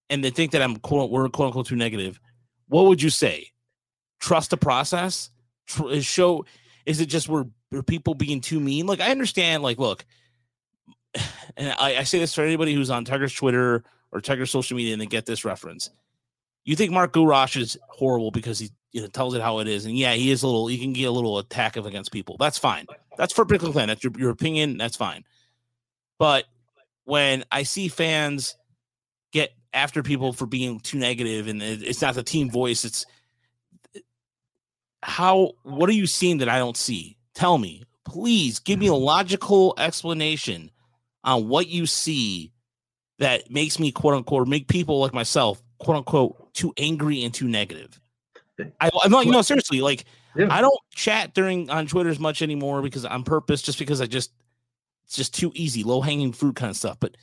[0.09, 2.19] and they think that I'm quote we're quote unquote too negative
[2.73, 3.51] what would you say?
[4.19, 5.29] Trust the process?
[5.67, 6.45] Tr- show
[6.85, 8.87] is it just we're, we're people being too mean?
[8.87, 10.05] Like I understand, like look,
[11.57, 14.93] and I, I say this for anybody who's on Tiger's Twitter or Tiger's social media
[14.93, 15.89] and they get this reference.
[16.65, 19.85] You think Mark Gurash is horrible because he you know tells it how it is,
[19.85, 20.69] and yeah, he is a little.
[20.69, 22.37] You can get a little attack of against people.
[22.39, 22.85] That's fine.
[23.17, 23.89] That's for Pickle Clan.
[23.89, 24.77] That's your, your opinion.
[24.77, 25.25] That's fine.
[26.17, 26.45] But
[27.03, 28.55] when I see fans
[29.31, 33.05] get after people for being too negative and it's not the team voice it's
[35.01, 38.91] how what are you seeing that i don't see tell me please give me a
[38.91, 39.03] mm-hmm.
[39.03, 40.69] logical explanation
[41.23, 42.51] on what you see
[43.19, 47.47] that makes me quote unquote make people like myself quote unquote too angry and too
[47.47, 47.99] negative
[48.79, 50.47] I, i'm not you know seriously like Yeah.
[50.49, 54.05] i don't chat during on twitter as much anymore because on purpose just because i
[54.05, 54.31] just
[55.05, 57.15] it's just too easy low hanging fruit kind of stuff but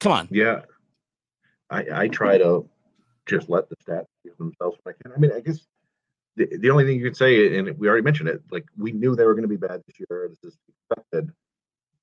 [0.00, 0.62] come on Yeah,
[1.70, 2.68] I I try to
[3.26, 5.12] just let the stats give themselves when I can.
[5.12, 5.66] I mean, I guess
[6.36, 9.16] the, the only thing you could say, and we already mentioned it, like we knew
[9.16, 10.28] they were going to be bad this year.
[10.28, 11.32] This is expected,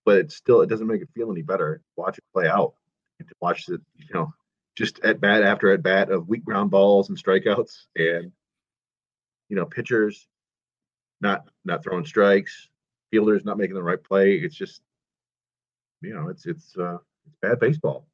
[0.04, 1.82] but it's still it doesn't make it feel any better.
[1.96, 2.74] Watch it play out
[3.20, 4.34] and to watch it, you know,
[4.82, 8.32] just at bat after at bat of weak ground balls and strikeouts, and
[9.48, 10.28] you know, pitchers
[11.22, 12.70] not not throwing strikes,
[13.12, 14.36] fielders not making the right play.
[14.38, 14.82] It's just,
[16.02, 18.08] you know, it's it's uh it's bad baseball.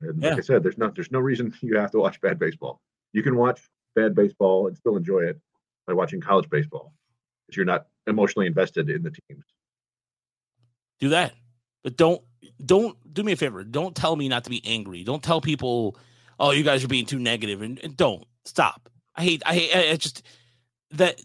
[0.00, 0.30] And Yeah.
[0.30, 2.80] like I said, there's not there's no reason you have to watch bad baseball.
[3.12, 3.60] You can watch
[3.94, 5.38] bad baseball and still enjoy it
[5.86, 6.94] by watching college baseball
[7.46, 9.44] because you're not emotionally invested in the teams.
[11.00, 11.34] do that
[11.82, 12.22] but don't
[12.64, 15.96] don't do me a favor don't tell me not to be angry don't tell people
[16.38, 19.70] oh you guys are being too negative and, and don't stop i hate i hate
[19.74, 20.22] I, I just
[20.92, 21.20] that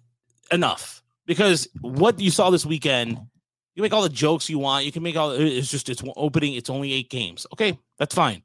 [0.51, 3.19] enough because what you saw this weekend
[3.75, 6.53] you make all the jokes you want you can make all it's just it's opening
[6.53, 8.41] it's only eight games okay that's fine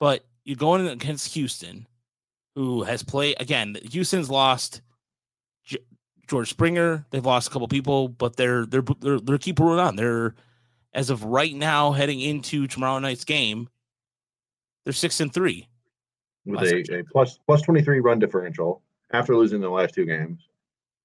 [0.00, 1.86] but you're going against houston
[2.54, 4.82] who has played again houston's lost
[5.64, 5.84] J-
[6.28, 7.06] George Springer.
[7.10, 9.96] They've lost a couple people, but they're they're they're they're keep rolling on.
[9.96, 10.34] They're
[10.92, 13.68] as of right now heading into tomorrow night's game.
[14.84, 15.68] They're six and three.
[16.46, 20.48] with a, a plus plus 23 run differential after losing the last two games.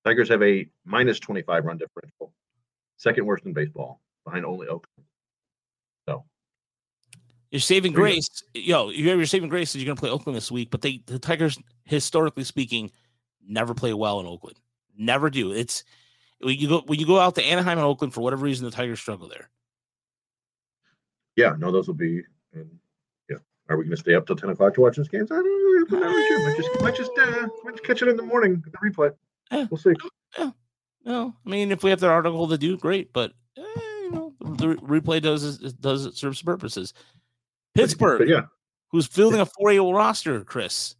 [0.05, 2.33] Tigers have a minus 25 run differential,
[2.97, 5.07] second worst in baseball, behind only Oakland.
[6.07, 6.25] So
[7.51, 8.43] You're saving you grace.
[8.53, 11.01] Yo, you have your saving grace is you're gonna play Oakland this week, but they
[11.05, 12.91] the Tigers, historically speaking,
[13.47, 14.57] never play well in Oakland.
[14.97, 15.51] Never do.
[15.53, 15.83] It's
[16.41, 18.71] when you go when you go out to Anaheim and Oakland for whatever reason the
[18.71, 19.49] Tigers struggle there.
[21.36, 22.21] yeah, no, those will be.
[22.53, 22.69] And
[23.69, 25.23] are we going to stay up till 10 o'clock to watch this game?
[25.23, 25.99] I don't know.
[25.99, 28.63] Might just might just, might just, uh, might just catch it in the morning.
[28.71, 29.12] The replay.
[29.52, 29.65] Yeah.
[29.69, 29.93] We'll see.
[31.06, 33.12] No, I mean if we have that article to do, great.
[33.12, 33.62] But eh,
[34.04, 36.93] you know, the re- replay does does it serves purposes.
[37.76, 38.43] Pittsburgh, But yeah,
[38.89, 40.95] who's fielding a 4 8 roster, Chris,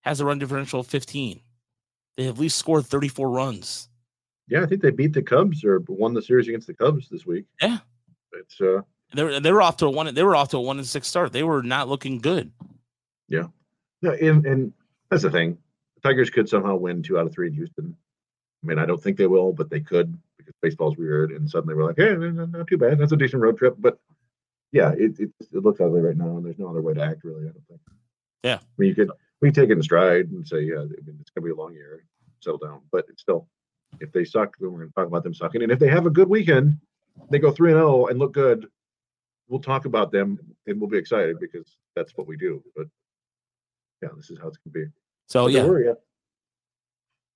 [0.00, 1.40] has a run differential of 15.
[2.16, 3.88] They have at least scored 34 runs.
[4.48, 7.24] yeah, I think they beat the Cubs or won the series against the Cubs this
[7.24, 7.44] week.
[7.60, 7.78] Yeah.
[8.32, 8.80] It's uh,
[9.14, 10.86] They were they were off to a one they were off to a one and
[10.86, 11.32] six start.
[11.32, 12.50] They were not looking good.
[13.28, 13.46] Yeah,
[14.02, 14.72] and and
[15.10, 15.58] that's the thing.
[15.96, 17.96] The Tigers could somehow win two out of three in Houston.
[18.62, 21.32] I mean, I don't think they will, but they could because baseball's weird.
[21.32, 22.98] And suddenly we're like, hey, not too bad.
[22.98, 23.76] That's a decent road trip.
[23.78, 23.98] But
[24.72, 27.24] yeah, it, it it looks ugly right now, and there's no other way to act
[27.24, 27.42] really.
[27.42, 27.80] I don't think.
[28.42, 31.18] Yeah, I mean, you could we take it in stride and say, yeah, I mean,
[31.20, 32.04] it's gonna be a long year,
[32.40, 32.80] settle down.
[32.90, 33.48] But it's still,
[34.00, 35.62] if they suck, then we're gonna talk about them sucking.
[35.62, 36.78] And if they have a good weekend,
[37.30, 38.68] they go three and zero and look good.
[39.52, 42.62] We'll talk about them and we'll be excited because that's what we do.
[42.74, 42.86] But
[44.00, 44.90] yeah, this is how it's gonna be.
[45.28, 45.92] So yeah, there were, yeah.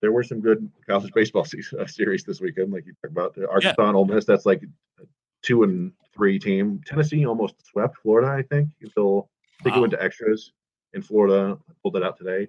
[0.01, 3.35] There were some good college baseball se- uh, series this weekend, like you talked about.
[3.35, 4.63] The Arkansas and Ole Miss, that's like
[4.99, 5.05] a
[5.43, 6.81] two and three team.
[6.87, 9.29] Tennessee almost swept Florida, I think, until
[9.61, 9.83] I think it Wow.
[9.83, 10.53] went to extras
[10.95, 11.59] in Florida.
[11.69, 12.49] I pulled that out today.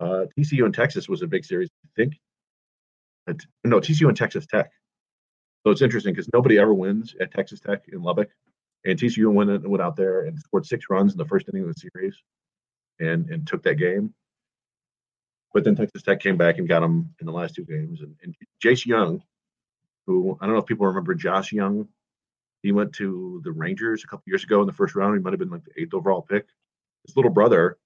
[0.00, 2.14] Uh, TCU and Texas was a big series, I think.
[3.62, 4.70] No, TCU and Texas Tech.
[5.64, 8.30] So it's interesting because nobody ever wins at Texas Tech in Lubbock.
[8.84, 11.74] And TCU went, went out there and scored six runs in the first inning of
[11.74, 12.16] the series
[12.98, 14.12] and, and took that game.
[15.54, 18.00] But then Texas Tech came back and got them in the last two games.
[18.00, 19.22] And, and Jace Jung,
[20.06, 21.88] who I don't know if people remember Josh Jung,
[22.62, 25.16] he went to the Rangers a couple years ago in the first round.
[25.16, 26.46] He might have been like the eighth overall pick.
[27.06, 27.76] His little brother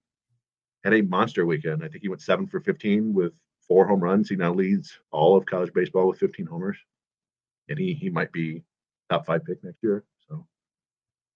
[0.84, 1.82] had a monster weekend.
[1.82, 3.32] I think he went seven for 15 with
[3.66, 4.28] four home runs.
[4.28, 6.76] He now leads all of college baseball with 15 homers.
[7.68, 8.62] And he, he might be
[9.10, 10.04] top five pick next year.
[10.28, 10.46] So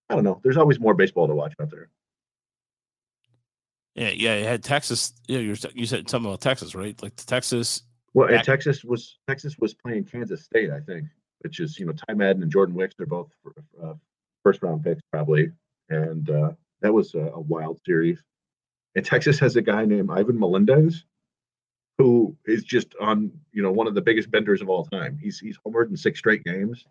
[0.09, 0.41] I don't know.
[0.43, 1.91] There's always more baseball to watch out there.
[3.95, 4.37] yeah, yeah.
[4.37, 5.13] You had Texas.
[5.27, 7.01] Yeah, you were, you said something about Texas, right?
[7.03, 7.83] Like the Texas.
[8.15, 11.07] Well, and Back- Texas was Texas was playing Kansas State, I think,
[11.41, 12.95] which is you know Ty Madden and Jordan Wicks.
[12.97, 13.31] They're both
[13.83, 13.95] uh,
[14.43, 15.51] first round picks probably,
[15.89, 18.23] and uh, that was a, a wild series.
[18.97, 21.05] And Texas has a guy named Ivan Melendez,
[22.01, 25.19] who is just on you know one of the biggest benders of all time.
[25.21, 26.87] He's he's homered in six straight games.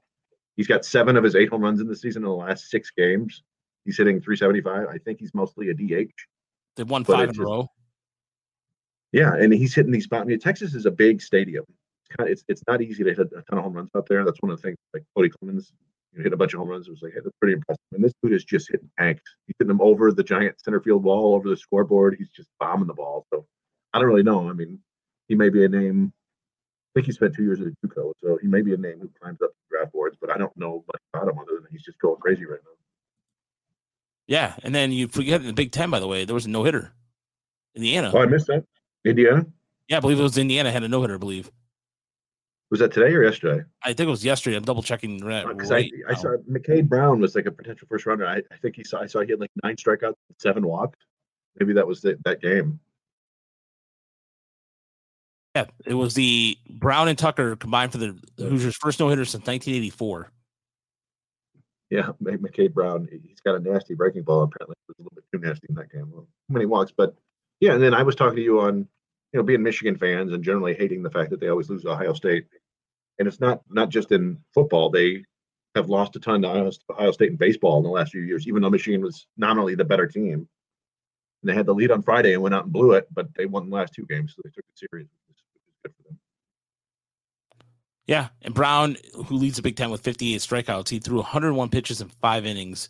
[0.55, 2.91] He's got seven of his eight home runs in the season in the last six
[2.95, 3.41] games.
[3.85, 4.87] He's hitting 375.
[4.87, 6.11] I think he's mostly a DH.
[6.75, 7.71] They won But five in a row.
[9.11, 10.21] Yeah, and he's hitting these spots.
[10.21, 11.65] I mean, Texas is a big stadium.
[11.67, 14.05] It's kind of it's, it's not easy to hit a ton of home runs out
[14.07, 14.23] there.
[14.23, 14.77] That's one of the things.
[14.93, 15.73] Like Cody Clemens,
[16.11, 16.87] you know, hit a bunch of home runs.
[16.87, 17.81] It was like hey, that's pretty impressive.
[17.93, 19.23] And this dude is just hitting tanks.
[19.47, 22.15] He's hitting them over the giant center field wall, over the scoreboard.
[22.19, 23.25] He's just bombing the ball.
[23.33, 23.47] So
[23.93, 24.47] I don't really know.
[24.47, 24.79] I mean,
[25.29, 26.11] he may be a name.
[26.11, 29.09] I think he spent two years at JUCO, so he may be a name who
[29.21, 30.17] climbs up the draft boards.
[30.19, 32.71] But I don't know much about him other than he's just going crazy right now.
[34.27, 35.89] Yeah, and then you forget in the Big Ten.
[35.89, 36.91] By the way, there was a no hitter.
[37.75, 38.11] Indiana.
[38.13, 38.65] Oh, I missed that.
[39.05, 39.45] Indiana
[39.87, 41.15] Yeah, I believe it was Indiana had a no hitter.
[41.15, 41.49] I believe.
[42.71, 43.63] was that today or yesterday?
[43.83, 44.57] I think it was yesterday.
[44.57, 48.05] I'm double checking because right I, I saw McCade Brown was like a potential first
[48.05, 48.25] runner.
[48.25, 50.99] I, I think he saw I saw he had like nine strikeouts, seven walks.
[51.59, 52.79] Maybe that was the, that game.
[55.59, 59.45] Yeah, it was the Brown and Tucker combined for the Hoosiers' first no hitter since
[59.45, 60.31] 1984.
[61.89, 63.07] Yeah, Mc- McCade Brown.
[63.11, 64.43] He's got a nasty breaking ball.
[64.43, 66.09] Apparently, it was a little bit too nasty in that game.
[66.11, 67.15] Well, many walks, but
[67.59, 67.73] yeah.
[67.73, 70.75] And then I was talking to you on, you know, being Michigan fans and generally
[70.75, 72.45] hating the fact that they always lose to Ohio State.
[73.17, 74.89] And it's not not just in football.
[74.89, 75.25] They
[75.75, 76.47] have lost a ton to
[76.89, 79.83] Ohio State in baseball in the last few years, even though Michigan was nominally the
[79.83, 80.47] better team.
[81.41, 83.45] And they had the lead on Friday and went out and blew it, but they
[83.45, 85.93] won the last two games, so they took it serious, which is, which is good
[85.95, 86.19] for them.
[88.09, 92.01] Yeah, and Brown, who leads the Big Ten with 58 strikeouts, he threw 101 pitches
[92.01, 92.89] in five innings.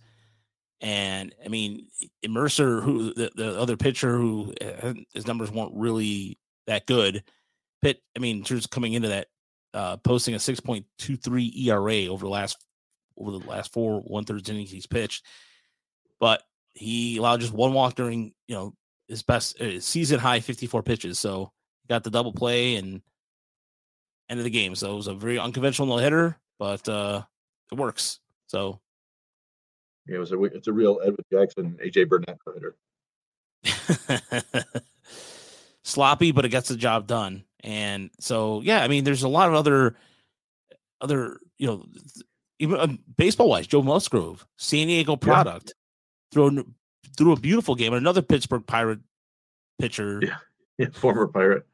[0.79, 1.88] And I mean,
[2.25, 7.21] Mercer, who the, the other pitcher, who uh, his numbers weren't really that good,
[7.82, 9.27] Pitt, I mean, just coming into that,
[9.73, 12.55] uh, posting a 6.23 ERA over the last
[13.17, 15.25] over the last four one thirds innings he's pitched,
[16.21, 16.43] but
[16.75, 18.73] he allowed just one walk during you know
[19.10, 21.19] his best uh, season high 54 pitches.
[21.19, 21.51] So
[21.89, 23.01] got the double play and
[24.30, 24.76] end of the game.
[24.76, 27.24] So it was a very unconventional no hitter, but uh
[27.72, 28.20] it works.
[28.48, 28.80] So
[30.08, 32.76] Yeah, it was a it's a real Edwin Jackson, AJ Burnett hitter.
[35.84, 37.43] sloppy, but it gets the job done.
[37.62, 39.95] And so yeah, I mean, there's a lot of other
[41.01, 41.86] other you know
[42.60, 42.88] even uh,
[43.18, 45.74] baseball wise, Joe Musgrove, San Diego product,
[46.32, 46.76] thrown
[47.18, 47.93] threw a beautiful game.
[47.93, 48.99] Another Pittsburgh Pirate
[49.80, 50.20] pitcher.
[50.24, 50.38] Yeah.
[50.78, 51.68] Yeah, former pirate.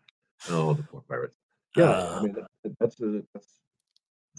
[0.50, 1.36] Oh, the poor pirates.
[1.76, 3.48] Yeah, Uh, I mean that, that's the that's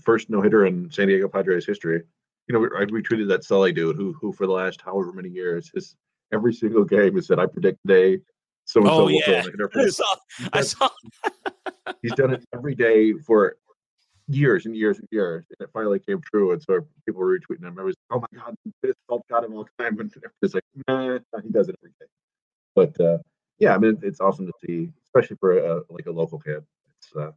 [0.03, 2.03] first no hitter in San Diego Padres history.
[2.49, 5.29] You know, we, I retweeted that Sully dude who who for the last however many
[5.29, 5.97] years his
[6.33, 8.21] every single game has said I predict today
[8.65, 9.43] so and so Oh, will a yeah.
[9.43, 10.17] no-hitter for I saw,
[10.53, 10.89] I saw
[12.03, 13.57] He's done it every day for
[14.29, 16.53] years and years and years, and it finally came true.
[16.53, 17.79] And so people were retweeting him.
[17.79, 20.13] I was, like, oh my god, this all got him all the time, and
[20.43, 22.07] it's like, nah, he does it every day.
[22.75, 23.19] But uh,
[23.59, 26.65] yeah, I mean, it's awesome to see, especially for a, like a local kid.
[27.17, 27.33] It's uh,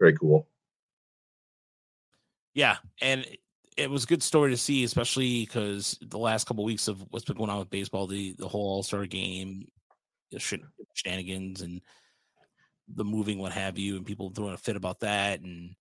[0.00, 0.48] very cool.
[2.54, 3.24] Yeah, and
[3.76, 7.24] it was a good story to see, especially because the last couple weeks of what's
[7.24, 9.68] been going on with baseball, the the whole All Star game,
[10.38, 11.80] shenanigans, and
[12.94, 15.74] the moving, what have you, and people throwing a fit about that and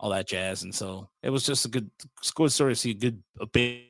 [0.00, 0.62] all that jazz.
[0.62, 1.90] And so it was just a good,
[2.34, 3.84] good story to see a good, a big,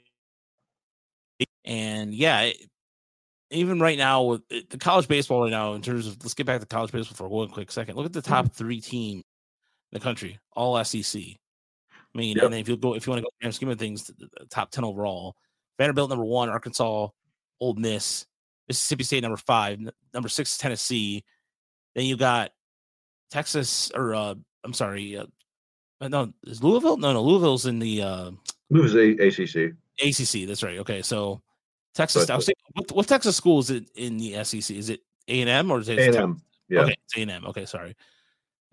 [1.64, 2.56] and yeah, it,
[3.50, 6.60] even right now with the college baseball right now, in terms of let's get back
[6.60, 7.96] to college baseball for one quick second.
[7.96, 9.24] Look at the top three team in
[9.92, 11.22] the country, all SEC.
[11.22, 12.44] I mean, Yep.
[12.44, 14.10] and then if you go, if you want to go grand scheme of things,
[14.50, 15.36] top ten overall,
[15.78, 17.08] Vanderbilt number one, Arkansas,
[17.60, 18.26] Ole Miss,
[18.68, 19.78] Mississippi State number five,
[20.14, 21.22] number six Tennessee.
[21.94, 22.50] Then you got
[23.30, 24.34] Texas, or uh,
[24.64, 25.26] I'm sorry, uh,
[26.00, 26.96] uh, no, is Louisville?
[26.96, 28.30] No, no, Louisville's in the uh,
[28.74, 29.74] A- ACC.
[30.02, 30.46] ACC.
[30.46, 30.78] That's right.
[30.80, 31.40] Okay, so
[31.96, 32.26] Texas.
[32.26, 34.70] But- I was thinking, what, what Texas school is it in the SEC?
[34.76, 36.40] Is it A and M or is it A&M.
[36.68, 36.80] Yeah.
[36.82, 37.46] Okay, it's A and M.
[37.46, 37.94] Okay, sorry.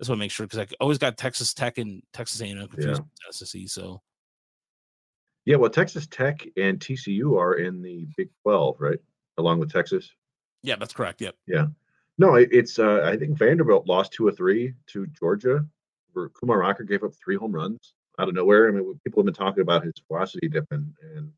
[0.00, 2.60] Just want to make sure because I always got Texas Tech and Texas A and
[2.60, 3.62] M confused with SEC.
[3.68, 4.02] So
[5.44, 5.56] Yeah.
[5.56, 8.98] Well, Texas Tech and TCU are in the Big 12, right?
[9.38, 10.10] Along with Texas.
[10.62, 11.20] yeah, that's correct.
[11.20, 11.34] Yep.
[11.46, 11.66] Yeah.
[12.18, 12.78] No, it, it's.
[12.78, 15.64] Uh, I think Vanderbilt lost two or three to Georgia.
[16.12, 18.68] Where Kumar Rocker gave up three home runs out of nowhere.
[18.68, 21.32] I mean, people have been talking about his velocity dip, and, and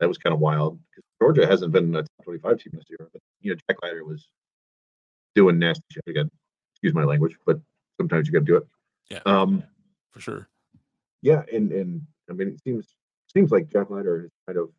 [0.00, 0.80] that was kind of wild.
[0.92, 4.04] 'cause Georgia hasn't been a top twenty-five team this year, but you know, Jack Leiter
[4.04, 4.28] was
[5.34, 6.30] doing nasty shit again.
[6.74, 7.58] Excuse my language, but
[7.98, 8.66] sometimes you got to do it.
[9.10, 9.20] Yeah.
[9.24, 9.62] Um,
[10.10, 10.48] for sure.
[11.22, 12.88] yeah, and and I mean, it seems
[13.32, 14.70] seems like Jack Leiter is kind of.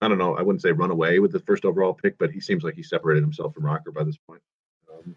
[0.00, 0.36] I don't know.
[0.36, 2.84] I wouldn't say run away with the first overall pick, but he seems like he
[2.84, 4.40] separated himself from Rocker by this point.
[4.92, 5.16] Um,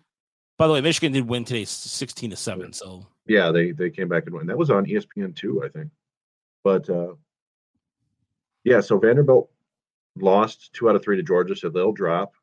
[0.57, 2.73] By the way, Michigan did win today, sixteen to seven.
[2.73, 4.47] So Yeah, they they came back and won.
[4.47, 5.91] That was on ESPN two, I think.
[6.63, 7.13] But uh
[8.63, 9.49] yeah, so Vanderbilt
[10.17, 12.33] lost two out of three to Georgia, so they'll drop.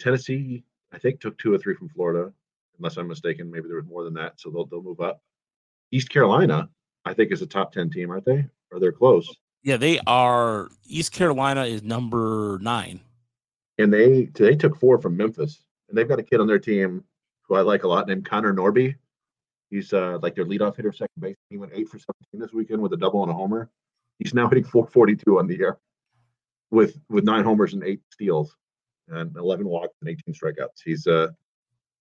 [0.00, 2.32] Tennessee, I think, took two or three from Florida,
[2.78, 3.50] unless I'm mistaken.
[3.50, 5.20] Maybe there was more than that, so they'll they'll move up.
[5.92, 6.68] East Carolina,
[7.04, 8.46] I think, is a top ten team, aren't they?
[8.72, 9.32] Or they're close.
[9.62, 10.68] yeah, they are.
[10.86, 13.00] East Carolina is number nine.
[13.78, 17.04] And they they took four from Memphis, and they've got a kid on their team
[17.42, 18.94] who I like a lot named Connor Norby.
[19.70, 21.36] He's uh, like their leadoff hitter, second base.
[21.50, 23.70] He went eight for seventeen this weekend with a double and a homer.
[24.20, 25.78] He's now hitting 442 on the year,
[26.70, 28.56] with with nine homers and eight steals,
[29.08, 30.82] and 11 walks and 18 strikeouts.
[30.84, 31.28] He's uh,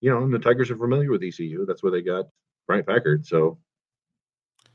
[0.01, 1.65] you know, and the Tigers are familiar with ECU.
[1.65, 2.27] That's where they got
[2.67, 3.25] Bryant Packard.
[3.25, 3.57] So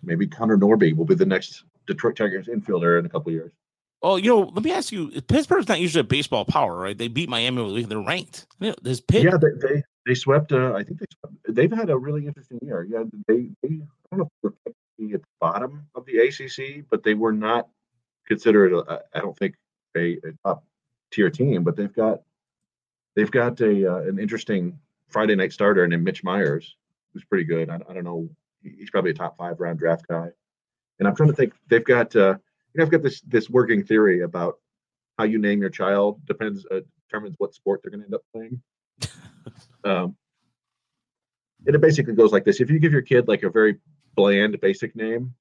[0.03, 3.53] maybe Connor Norby will be the next Detroit Tigers infielder in a couple of years.
[4.01, 6.97] Oh, you know, let me ask you: Pittsburgh's not usually a baseball power, right?
[6.97, 7.83] They beat Miami.
[7.83, 8.47] They're ranked.
[8.61, 9.25] You know, There's Pitt.
[9.25, 10.53] Yeah, they they, they swept.
[10.53, 12.87] Uh, I think they swept, they've had a really interesting year.
[12.89, 13.81] Yeah, they they
[14.13, 17.69] I don't know if they're at the bottom of the ACC, but they were not
[18.27, 18.73] considered.
[19.15, 19.57] I don't think
[19.99, 20.65] a, a top
[21.11, 22.23] tier team, but they've got
[23.17, 24.79] they've got a uh, an interesting
[25.09, 26.77] Friday night starter named Mitch Myers,
[27.13, 27.71] who's pretty good.
[27.71, 28.29] I, I don't know,
[28.63, 30.29] he's probably a top five round draft guy.
[30.99, 31.55] And I'm trying to think.
[31.69, 32.37] They've got uh,
[32.75, 34.59] you know I've got this this working theory about
[35.19, 38.23] how you name your child depends uh, determines what sport they're going to end up
[38.33, 38.63] playing.
[39.85, 40.17] um,
[41.67, 43.79] and it basically goes like this: if you give your kid like a very
[44.17, 45.35] bland, basic name,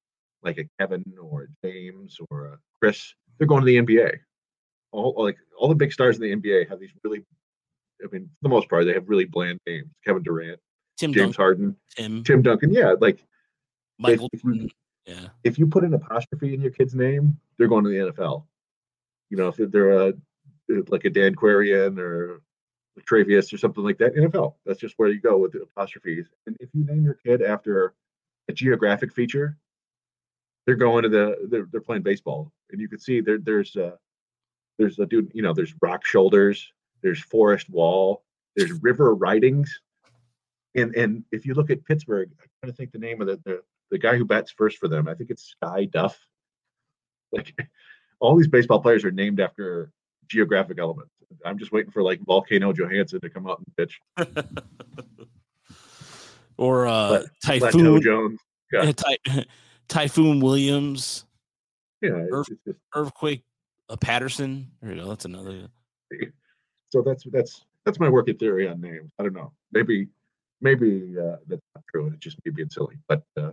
[0.44, 4.18] like a Kevin or a James or a Chris, they're going to the NBA.
[4.92, 7.24] All like all the big stars in the NBA have these really,
[8.04, 9.90] I mean, for the most part, they have really bland names.
[10.06, 10.60] Kevin Durant,
[10.98, 12.72] Tim James Duncan, Harden, Tim, Tim Duncan.
[12.74, 13.24] Yeah, like
[14.00, 14.30] Michael.
[14.34, 14.70] if you-
[15.06, 15.30] Yeah.
[15.46, 18.46] if you put an apostrophe in your kid's name, they're going to the NFL.
[19.30, 20.14] You know, if they're a
[20.90, 22.42] like a Dan Quarian or
[22.98, 24.56] a Travius or something like that, NFL.
[24.66, 26.28] That's just where you go with the apostrophes.
[26.46, 27.94] And if you name your kid after
[28.50, 29.58] a geographic feature,
[30.66, 33.96] they're going to the they're, they're playing baseball, and you can see there there's uh
[34.78, 36.72] there's a dude you know there's Rock Shoulders,
[37.02, 38.24] there's Forrest Wall,
[38.56, 39.82] there's River Ridings,
[40.76, 43.40] and and if you look at Pittsburgh, I'm trying to think the name of the
[43.46, 43.62] the,
[43.92, 45.08] the guy who bats first for them.
[45.08, 46.18] I think it's Sky Duff.
[47.32, 47.54] Like
[48.20, 49.92] all these baseball players are named after
[50.28, 51.12] geographic elements.
[51.46, 54.00] I'm just waiting for like Volcano Johansson to come out and pitch.
[56.58, 58.02] or uh, Typhoon.
[58.02, 58.40] Jones.
[58.72, 59.46] Yeah, Ty-
[59.88, 61.26] Typhoon Williams,
[62.02, 63.44] Yeah, Earth- just Earthquake
[63.90, 64.72] uh, Patterson.
[64.82, 65.10] There you go.
[65.10, 65.68] That's another.
[66.90, 69.12] so that's that's that's my working theory on names.
[69.20, 69.54] I don't know.
[69.72, 70.08] Maybe
[70.62, 72.98] maybe uh, that's not true, and it's just me being silly.
[73.08, 73.52] But uh,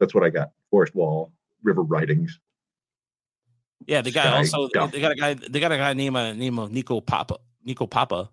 [0.00, 0.50] that's what I got.
[0.70, 2.38] Forrest Wall, River Writings.
[3.86, 4.68] Yeah, the guy Sky also.
[4.68, 4.92] Duff.
[4.92, 5.34] They got a guy.
[5.34, 7.38] They got a guy named a name of Nico Papa.
[7.64, 8.30] Nico Papa.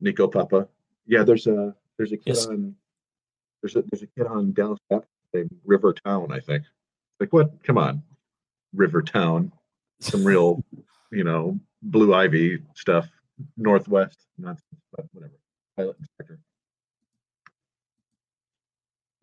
[0.00, 0.68] Nico Papa.
[1.06, 2.46] Yeah, there's a there's a kid Yes.
[2.46, 2.74] on
[3.62, 4.78] there's a there's a kid on Dallas
[5.32, 6.64] named River Town, I think.
[7.20, 7.62] Like what?
[7.62, 8.02] Come on,
[8.74, 9.52] River Town.
[10.02, 10.62] Some real,
[11.10, 13.08] you know, blue ivy stuff.
[13.56, 15.32] Northwest nonsense, but whatever.
[15.76, 16.38] Pilot Inspektor.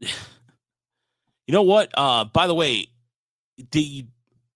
[1.48, 1.90] You know what?
[1.98, 2.86] Uh, by the way,
[3.72, 4.06] the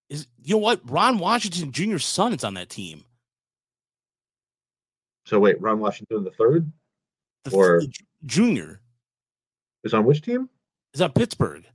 [0.09, 3.03] is you know what Ron Washington Jr.'s son is on that team.
[5.25, 6.71] So wait, Ron Washington the third
[7.45, 7.91] The th- Or- the
[8.27, 8.79] junior
[9.83, 10.49] is on which team?
[10.93, 11.65] is on Pittsburgh.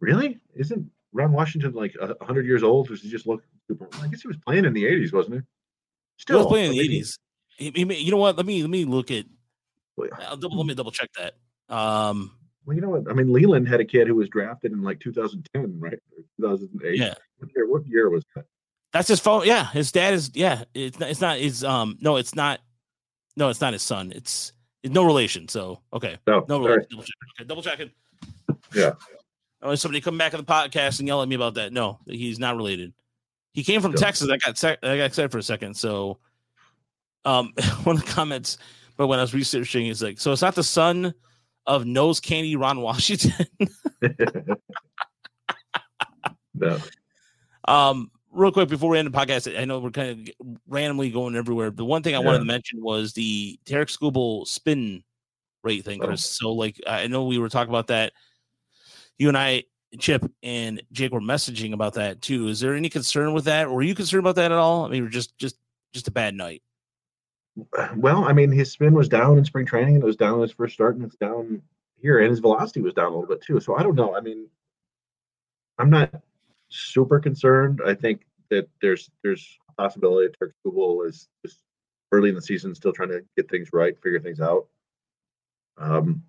[0.00, 0.40] Really?
[0.54, 2.88] Isn't Ron Washington like a hundred years old?
[2.88, 3.88] Or does he just look super?
[4.02, 5.40] I guess he was playing in the eighties, wasn't he?
[5.40, 5.46] He
[6.22, 7.18] Still was playing in the mean, he- eighties.
[7.58, 8.36] You know what?
[8.36, 9.24] Let me let me look at.
[10.28, 11.34] I'll double, let me double check that.
[11.74, 12.32] Um,
[12.66, 13.08] Well, you know what?
[13.08, 15.92] I mean, Leyland had a kid who was drafted in like 2010, right?
[15.94, 16.98] Or 2008.
[16.98, 18.44] yeah, What year, what year was that?
[18.92, 19.46] that's his phone.
[19.46, 20.32] Yeah, his dad is.
[20.34, 21.10] Yeah, it's not.
[21.10, 21.62] It's not his.
[21.62, 22.58] Um, no, it's not.
[23.36, 24.12] No, it's not his son.
[24.14, 24.52] It's,
[24.82, 25.46] it's no relation.
[25.48, 26.78] So okay, No, no relation.
[26.80, 26.88] right.
[26.90, 27.14] Double, check.
[27.40, 27.90] okay, double checking.
[28.74, 28.92] Yeah.
[29.64, 31.72] Unless somebody come back on the podcast and yell at me about that.
[31.72, 32.92] No, he's not related.
[33.54, 33.96] He came from Yeah.
[33.98, 34.28] Texas.
[34.30, 35.74] I got sec- I got excited for a second.
[35.74, 36.18] So,
[37.24, 37.52] um,
[37.84, 38.58] one of the comments,
[38.96, 41.14] but when I was researching, is like, so it's not the son
[41.66, 43.32] of nose candy Ron Washington.
[46.54, 46.78] no.
[47.66, 51.36] Um, real quick before we end the podcast, I know we're kind of randomly going
[51.36, 51.70] everywhere.
[51.70, 55.02] The one thing I wanted to mention was the Tarik Skubal spin
[55.62, 56.06] rate thing, Oh.
[56.08, 56.24] Chris.
[56.24, 58.12] So, like, I know we were talking about that.
[59.18, 59.64] You and I,
[59.98, 62.48] Chip and Jake, were messaging about that too.
[62.48, 64.84] Is there any concern with that, Were you concerned about that at all?
[64.84, 65.56] I mean, just just
[65.92, 66.62] just a bad night.
[67.96, 70.40] Well, I mean, his spin was down in spring training, and it was down in
[70.40, 71.62] his first start, and it's down
[72.00, 73.60] here, and his velocity was down a little bit too.
[73.60, 74.16] So I don't know.
[74.16, 74.48] I mean,
[75.78, 76.12] I'm not
[76.68, 77.80] super concerned.
[77.86, 81.60] I think that there's there's possibility that Tarik Skubal is just
[82.12, 84.66] early in the season, still trying to get things right, figure things out.
[85.78, 86.22] Um,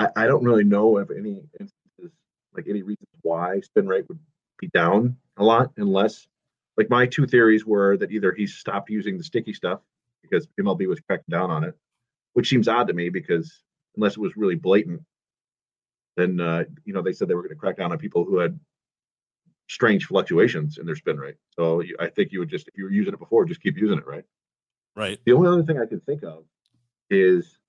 [0.00, 2.16] I, I don't really know of any instances,
[2.54, 4.18] like any reasons why spin rate would
[4.58, 6.26] be down a lot, unless
[6.78, 9.80] like my two theories were that either he stopped using the sticky stuff
[10.22, 11.74] because MLB was cracking down on it,
[12.32, 13.62] which seems odd to me because
[13.96, 15.02] unless it was really blatant,
[16.16, 18.38] then uh, you know they said they were going to crack down on people who
[18.38, 18.58] had
[19.68, 21.36] strange fluctuations in their spin rate.
[21.56, 23.76] So you, I think you would just if you were using it before, just keep
[23.76, 24.24] using it, right?
[24.96, 25.20] Right.
[25.26, 26.44] The only other thing I can think of
[27.10, 27.59] is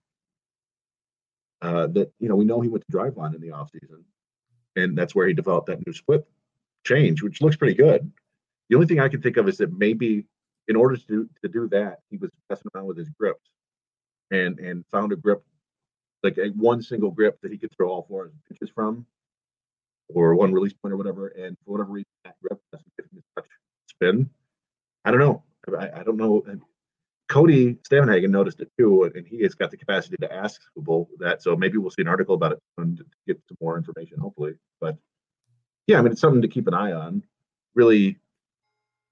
[1.61, 4.03] uh, that you know we know he went to Driveline in the offseason,
[4.75, 6.25] and that's where he developed that new split
[6.85, 8.11] change, which looks pretty good.
[8.69, 10.25] The only thing I can think of is that maybe
[10.67, 13.49] in order to do, to do that, he was messing around with his grips,
[14.31, 15.43] and and found a grip
[16.23, 19.05] like a one single grip that he could throw all four pitches from,
[20.09, 21.27] or one release point or whatever.
[21.27, 23.51] And for whatever reason, that grip doesn't give him as much
[23.87, 24.29] spin.
[25.05, 25.43] I don't know.
[25.77, 26.43] I, I don't know.
[27.31, 31.41] Cody Stavenhagen noticed it too, and he has got the capacity to ask Skubal that.
[31.41, 34.55] So maybe we'll see an article about it and get some more information, hopefully.
[34.81, 34.97] But
[35.87, 37.23] yeah, I mean, it's something to keep an eye on.
[37.73, 38.17] Really,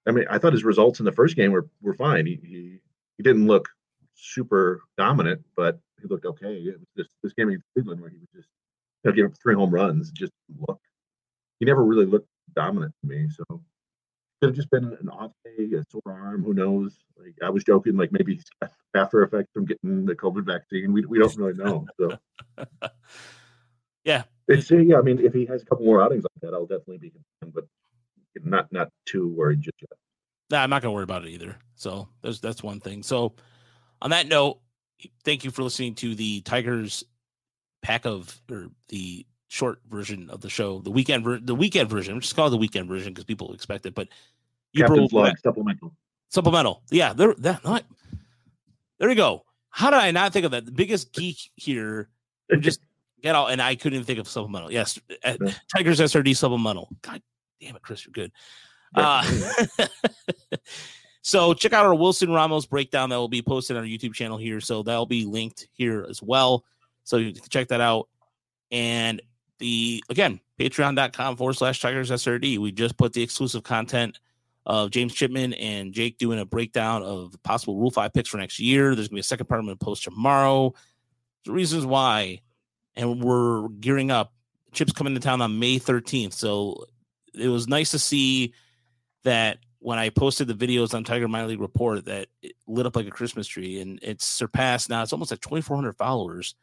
[0.05, 2.26] I mean, I thought his results in the first game were were fine.
[2.26, 2.80] He he,
[3.15, 3.70] he didn't look
[4.15, 6.55] super dominant, but he looked okay.
[6.55, 8.49] It was this this game against Cleveland where he was just
[9.05, 10.11] you know gave up three home runs.
[10.11, 10.34] Just
[10.67, 10.82] look,
[11.61, 13.30] he never really looked dominant to me.
[13.30, 13.63] So
[14.39, 16.43] could have just been an off day, a sore arm.
[16.43, 16.97] Who knows?
[17.17, 20.93] Like I was joking, like maybe he's got after effects from getting the COVID vaccine.
[20.93, 21.85] We we don't really know.
[21.99, 22.17] So
[24.03, 24.23] Yeah.
[24.47, 24.97] it's yeah.
[24.97, 27.53] I mean, if he has a couple more outings like that, I'll definitely be concerned,
[27.53, 27.65] but
[28.43, 29.97] not not too worried just yet.
[30.49, 31.57] Nah, I'm not gonna worry about it either.
[31.75, 33.03] So there's that's one thing.
[33.03, 33.35] So
[34.01, 34.59] on that note,
[35.23, 37.03] thank you for listening to the Tigers
[37.81, 42.14] pack of or the short version of the show, the weekend ver- the weekend version.
[42.14, 44.08] I'm just call it the weekend version because people expect it, but
[44.72, 45.93] you Captain's log supplemental.
[46.30, 46.84] supplemental.
[46.91, 47.84] Yeah, there that not,
[49.00, 49.43] there you go.
[49.72, 50.66] How did I not think of that?
[50.66, 52.10] The biggest geek here
[52.60, 52.80] just
[53.22, 54.72] get out and I couldn't even think of supplemental.
[54.72, 55.54] Yes, uh, Yeah.
[55.76, 56.89] Tigers SRD supplemental.
[57.02, 57.22] God
[57.60, 58.32] damn it, Chris, you're good.
[58.95, 59.24] Uh,
[61.22, 64.38] so check out our Wilson Ramos breakdown that will be posted on our YouTube channel
[64.38, 64.62] here.
[64.62, 66.64] So that'll be linked here as well.
[67.04, 68.08] So you can check that out.
[68.72, 69.22] And
[69.60, 72.57] the again, patreon.com forward slash Tigers SRD.
[72.57, 74.20] We just put the exclusive content
[74.66, 78.60] of James Chipman and Jake doing a breakdown of possible Rule 5 picks for next
[78.60, 78.95] year.
[78.95, 80.74] There's gonna be a second part I'm gonna post tomorrow.
[81.45, 82.41] The reasons why.
[82.95, 84.34] And we're gearing up.
[84.72, 86.34] Chip's coming to town on May 13th.
[86.34, 86.86] So
[87.34, 88.53] it was nice to see
[89.24, 92.95] that when I posted the videos on Tiger Minor League Report that it lit up
[92.95, 95.01] like a Christmas tree and it's surpassed now.
[95.01, 96.55] It's almost like 2,400 followers.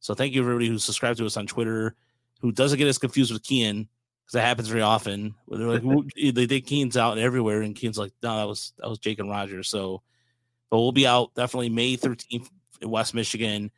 [0.00, 1.94] So thank you everybody who subscribed to us on Twitter,
[2.40, 3.88] who doesn't get us confused with Kean
[4.24, 5.34] because that happens very often.
[5.46, 8.88] Where they're like, they think Kean's out everywhere, and Kean's like, no, that was that
[8.88, 9.62] was Jake and Roger.
[9.62, 10.02] So,
[10.70, 12.48] but we'll be out definitely May 13th
[12.80, 13.70] in West Michigan.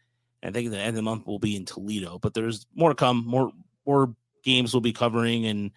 [0.43, 2.19] And I think at the end of the month will be in Toledo.
[2.19, 3.25] But there's more to come.
[3.27, 3.53] More
[3.87, 5.71] more games we'll be covering and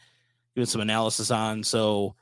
[0.56, 1.64] doing some analysis on.
[1.64, 2.16] So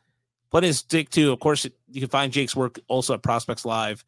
[0.52, 1.32] plenty to stick to.
[1.32, 4.04] Of course, you can find Jake's work also at Prospects Live,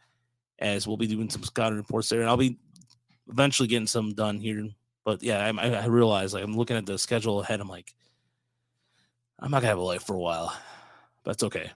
[0.59, 2.57] as we'll be doing some scouting reports there, and I'll be
[3.29, 4.69] eventually getting some done here.
[5.09, 7.59] But yeah, I, I realize like I'm looking at the schedule ahead.
[7.59, 7.95] I'm like,
[9.39, 10.55] I'm not gonna have a life for a while.
[11.25, 11.71] That's okay.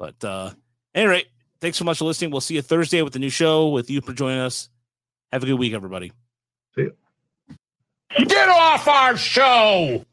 [0.00, 0.50] But uh
[0.92, 1.26] anyway,
[1.60, 2.32] thanks so much for listening.
[2.32, 4.68] We'll see you Thursday with the new show with you for joining us.
[5.30, 6.10] Have a good week, everybody.
[6.74, 8.26] See you.
[8.26, 10.04] Get off our show!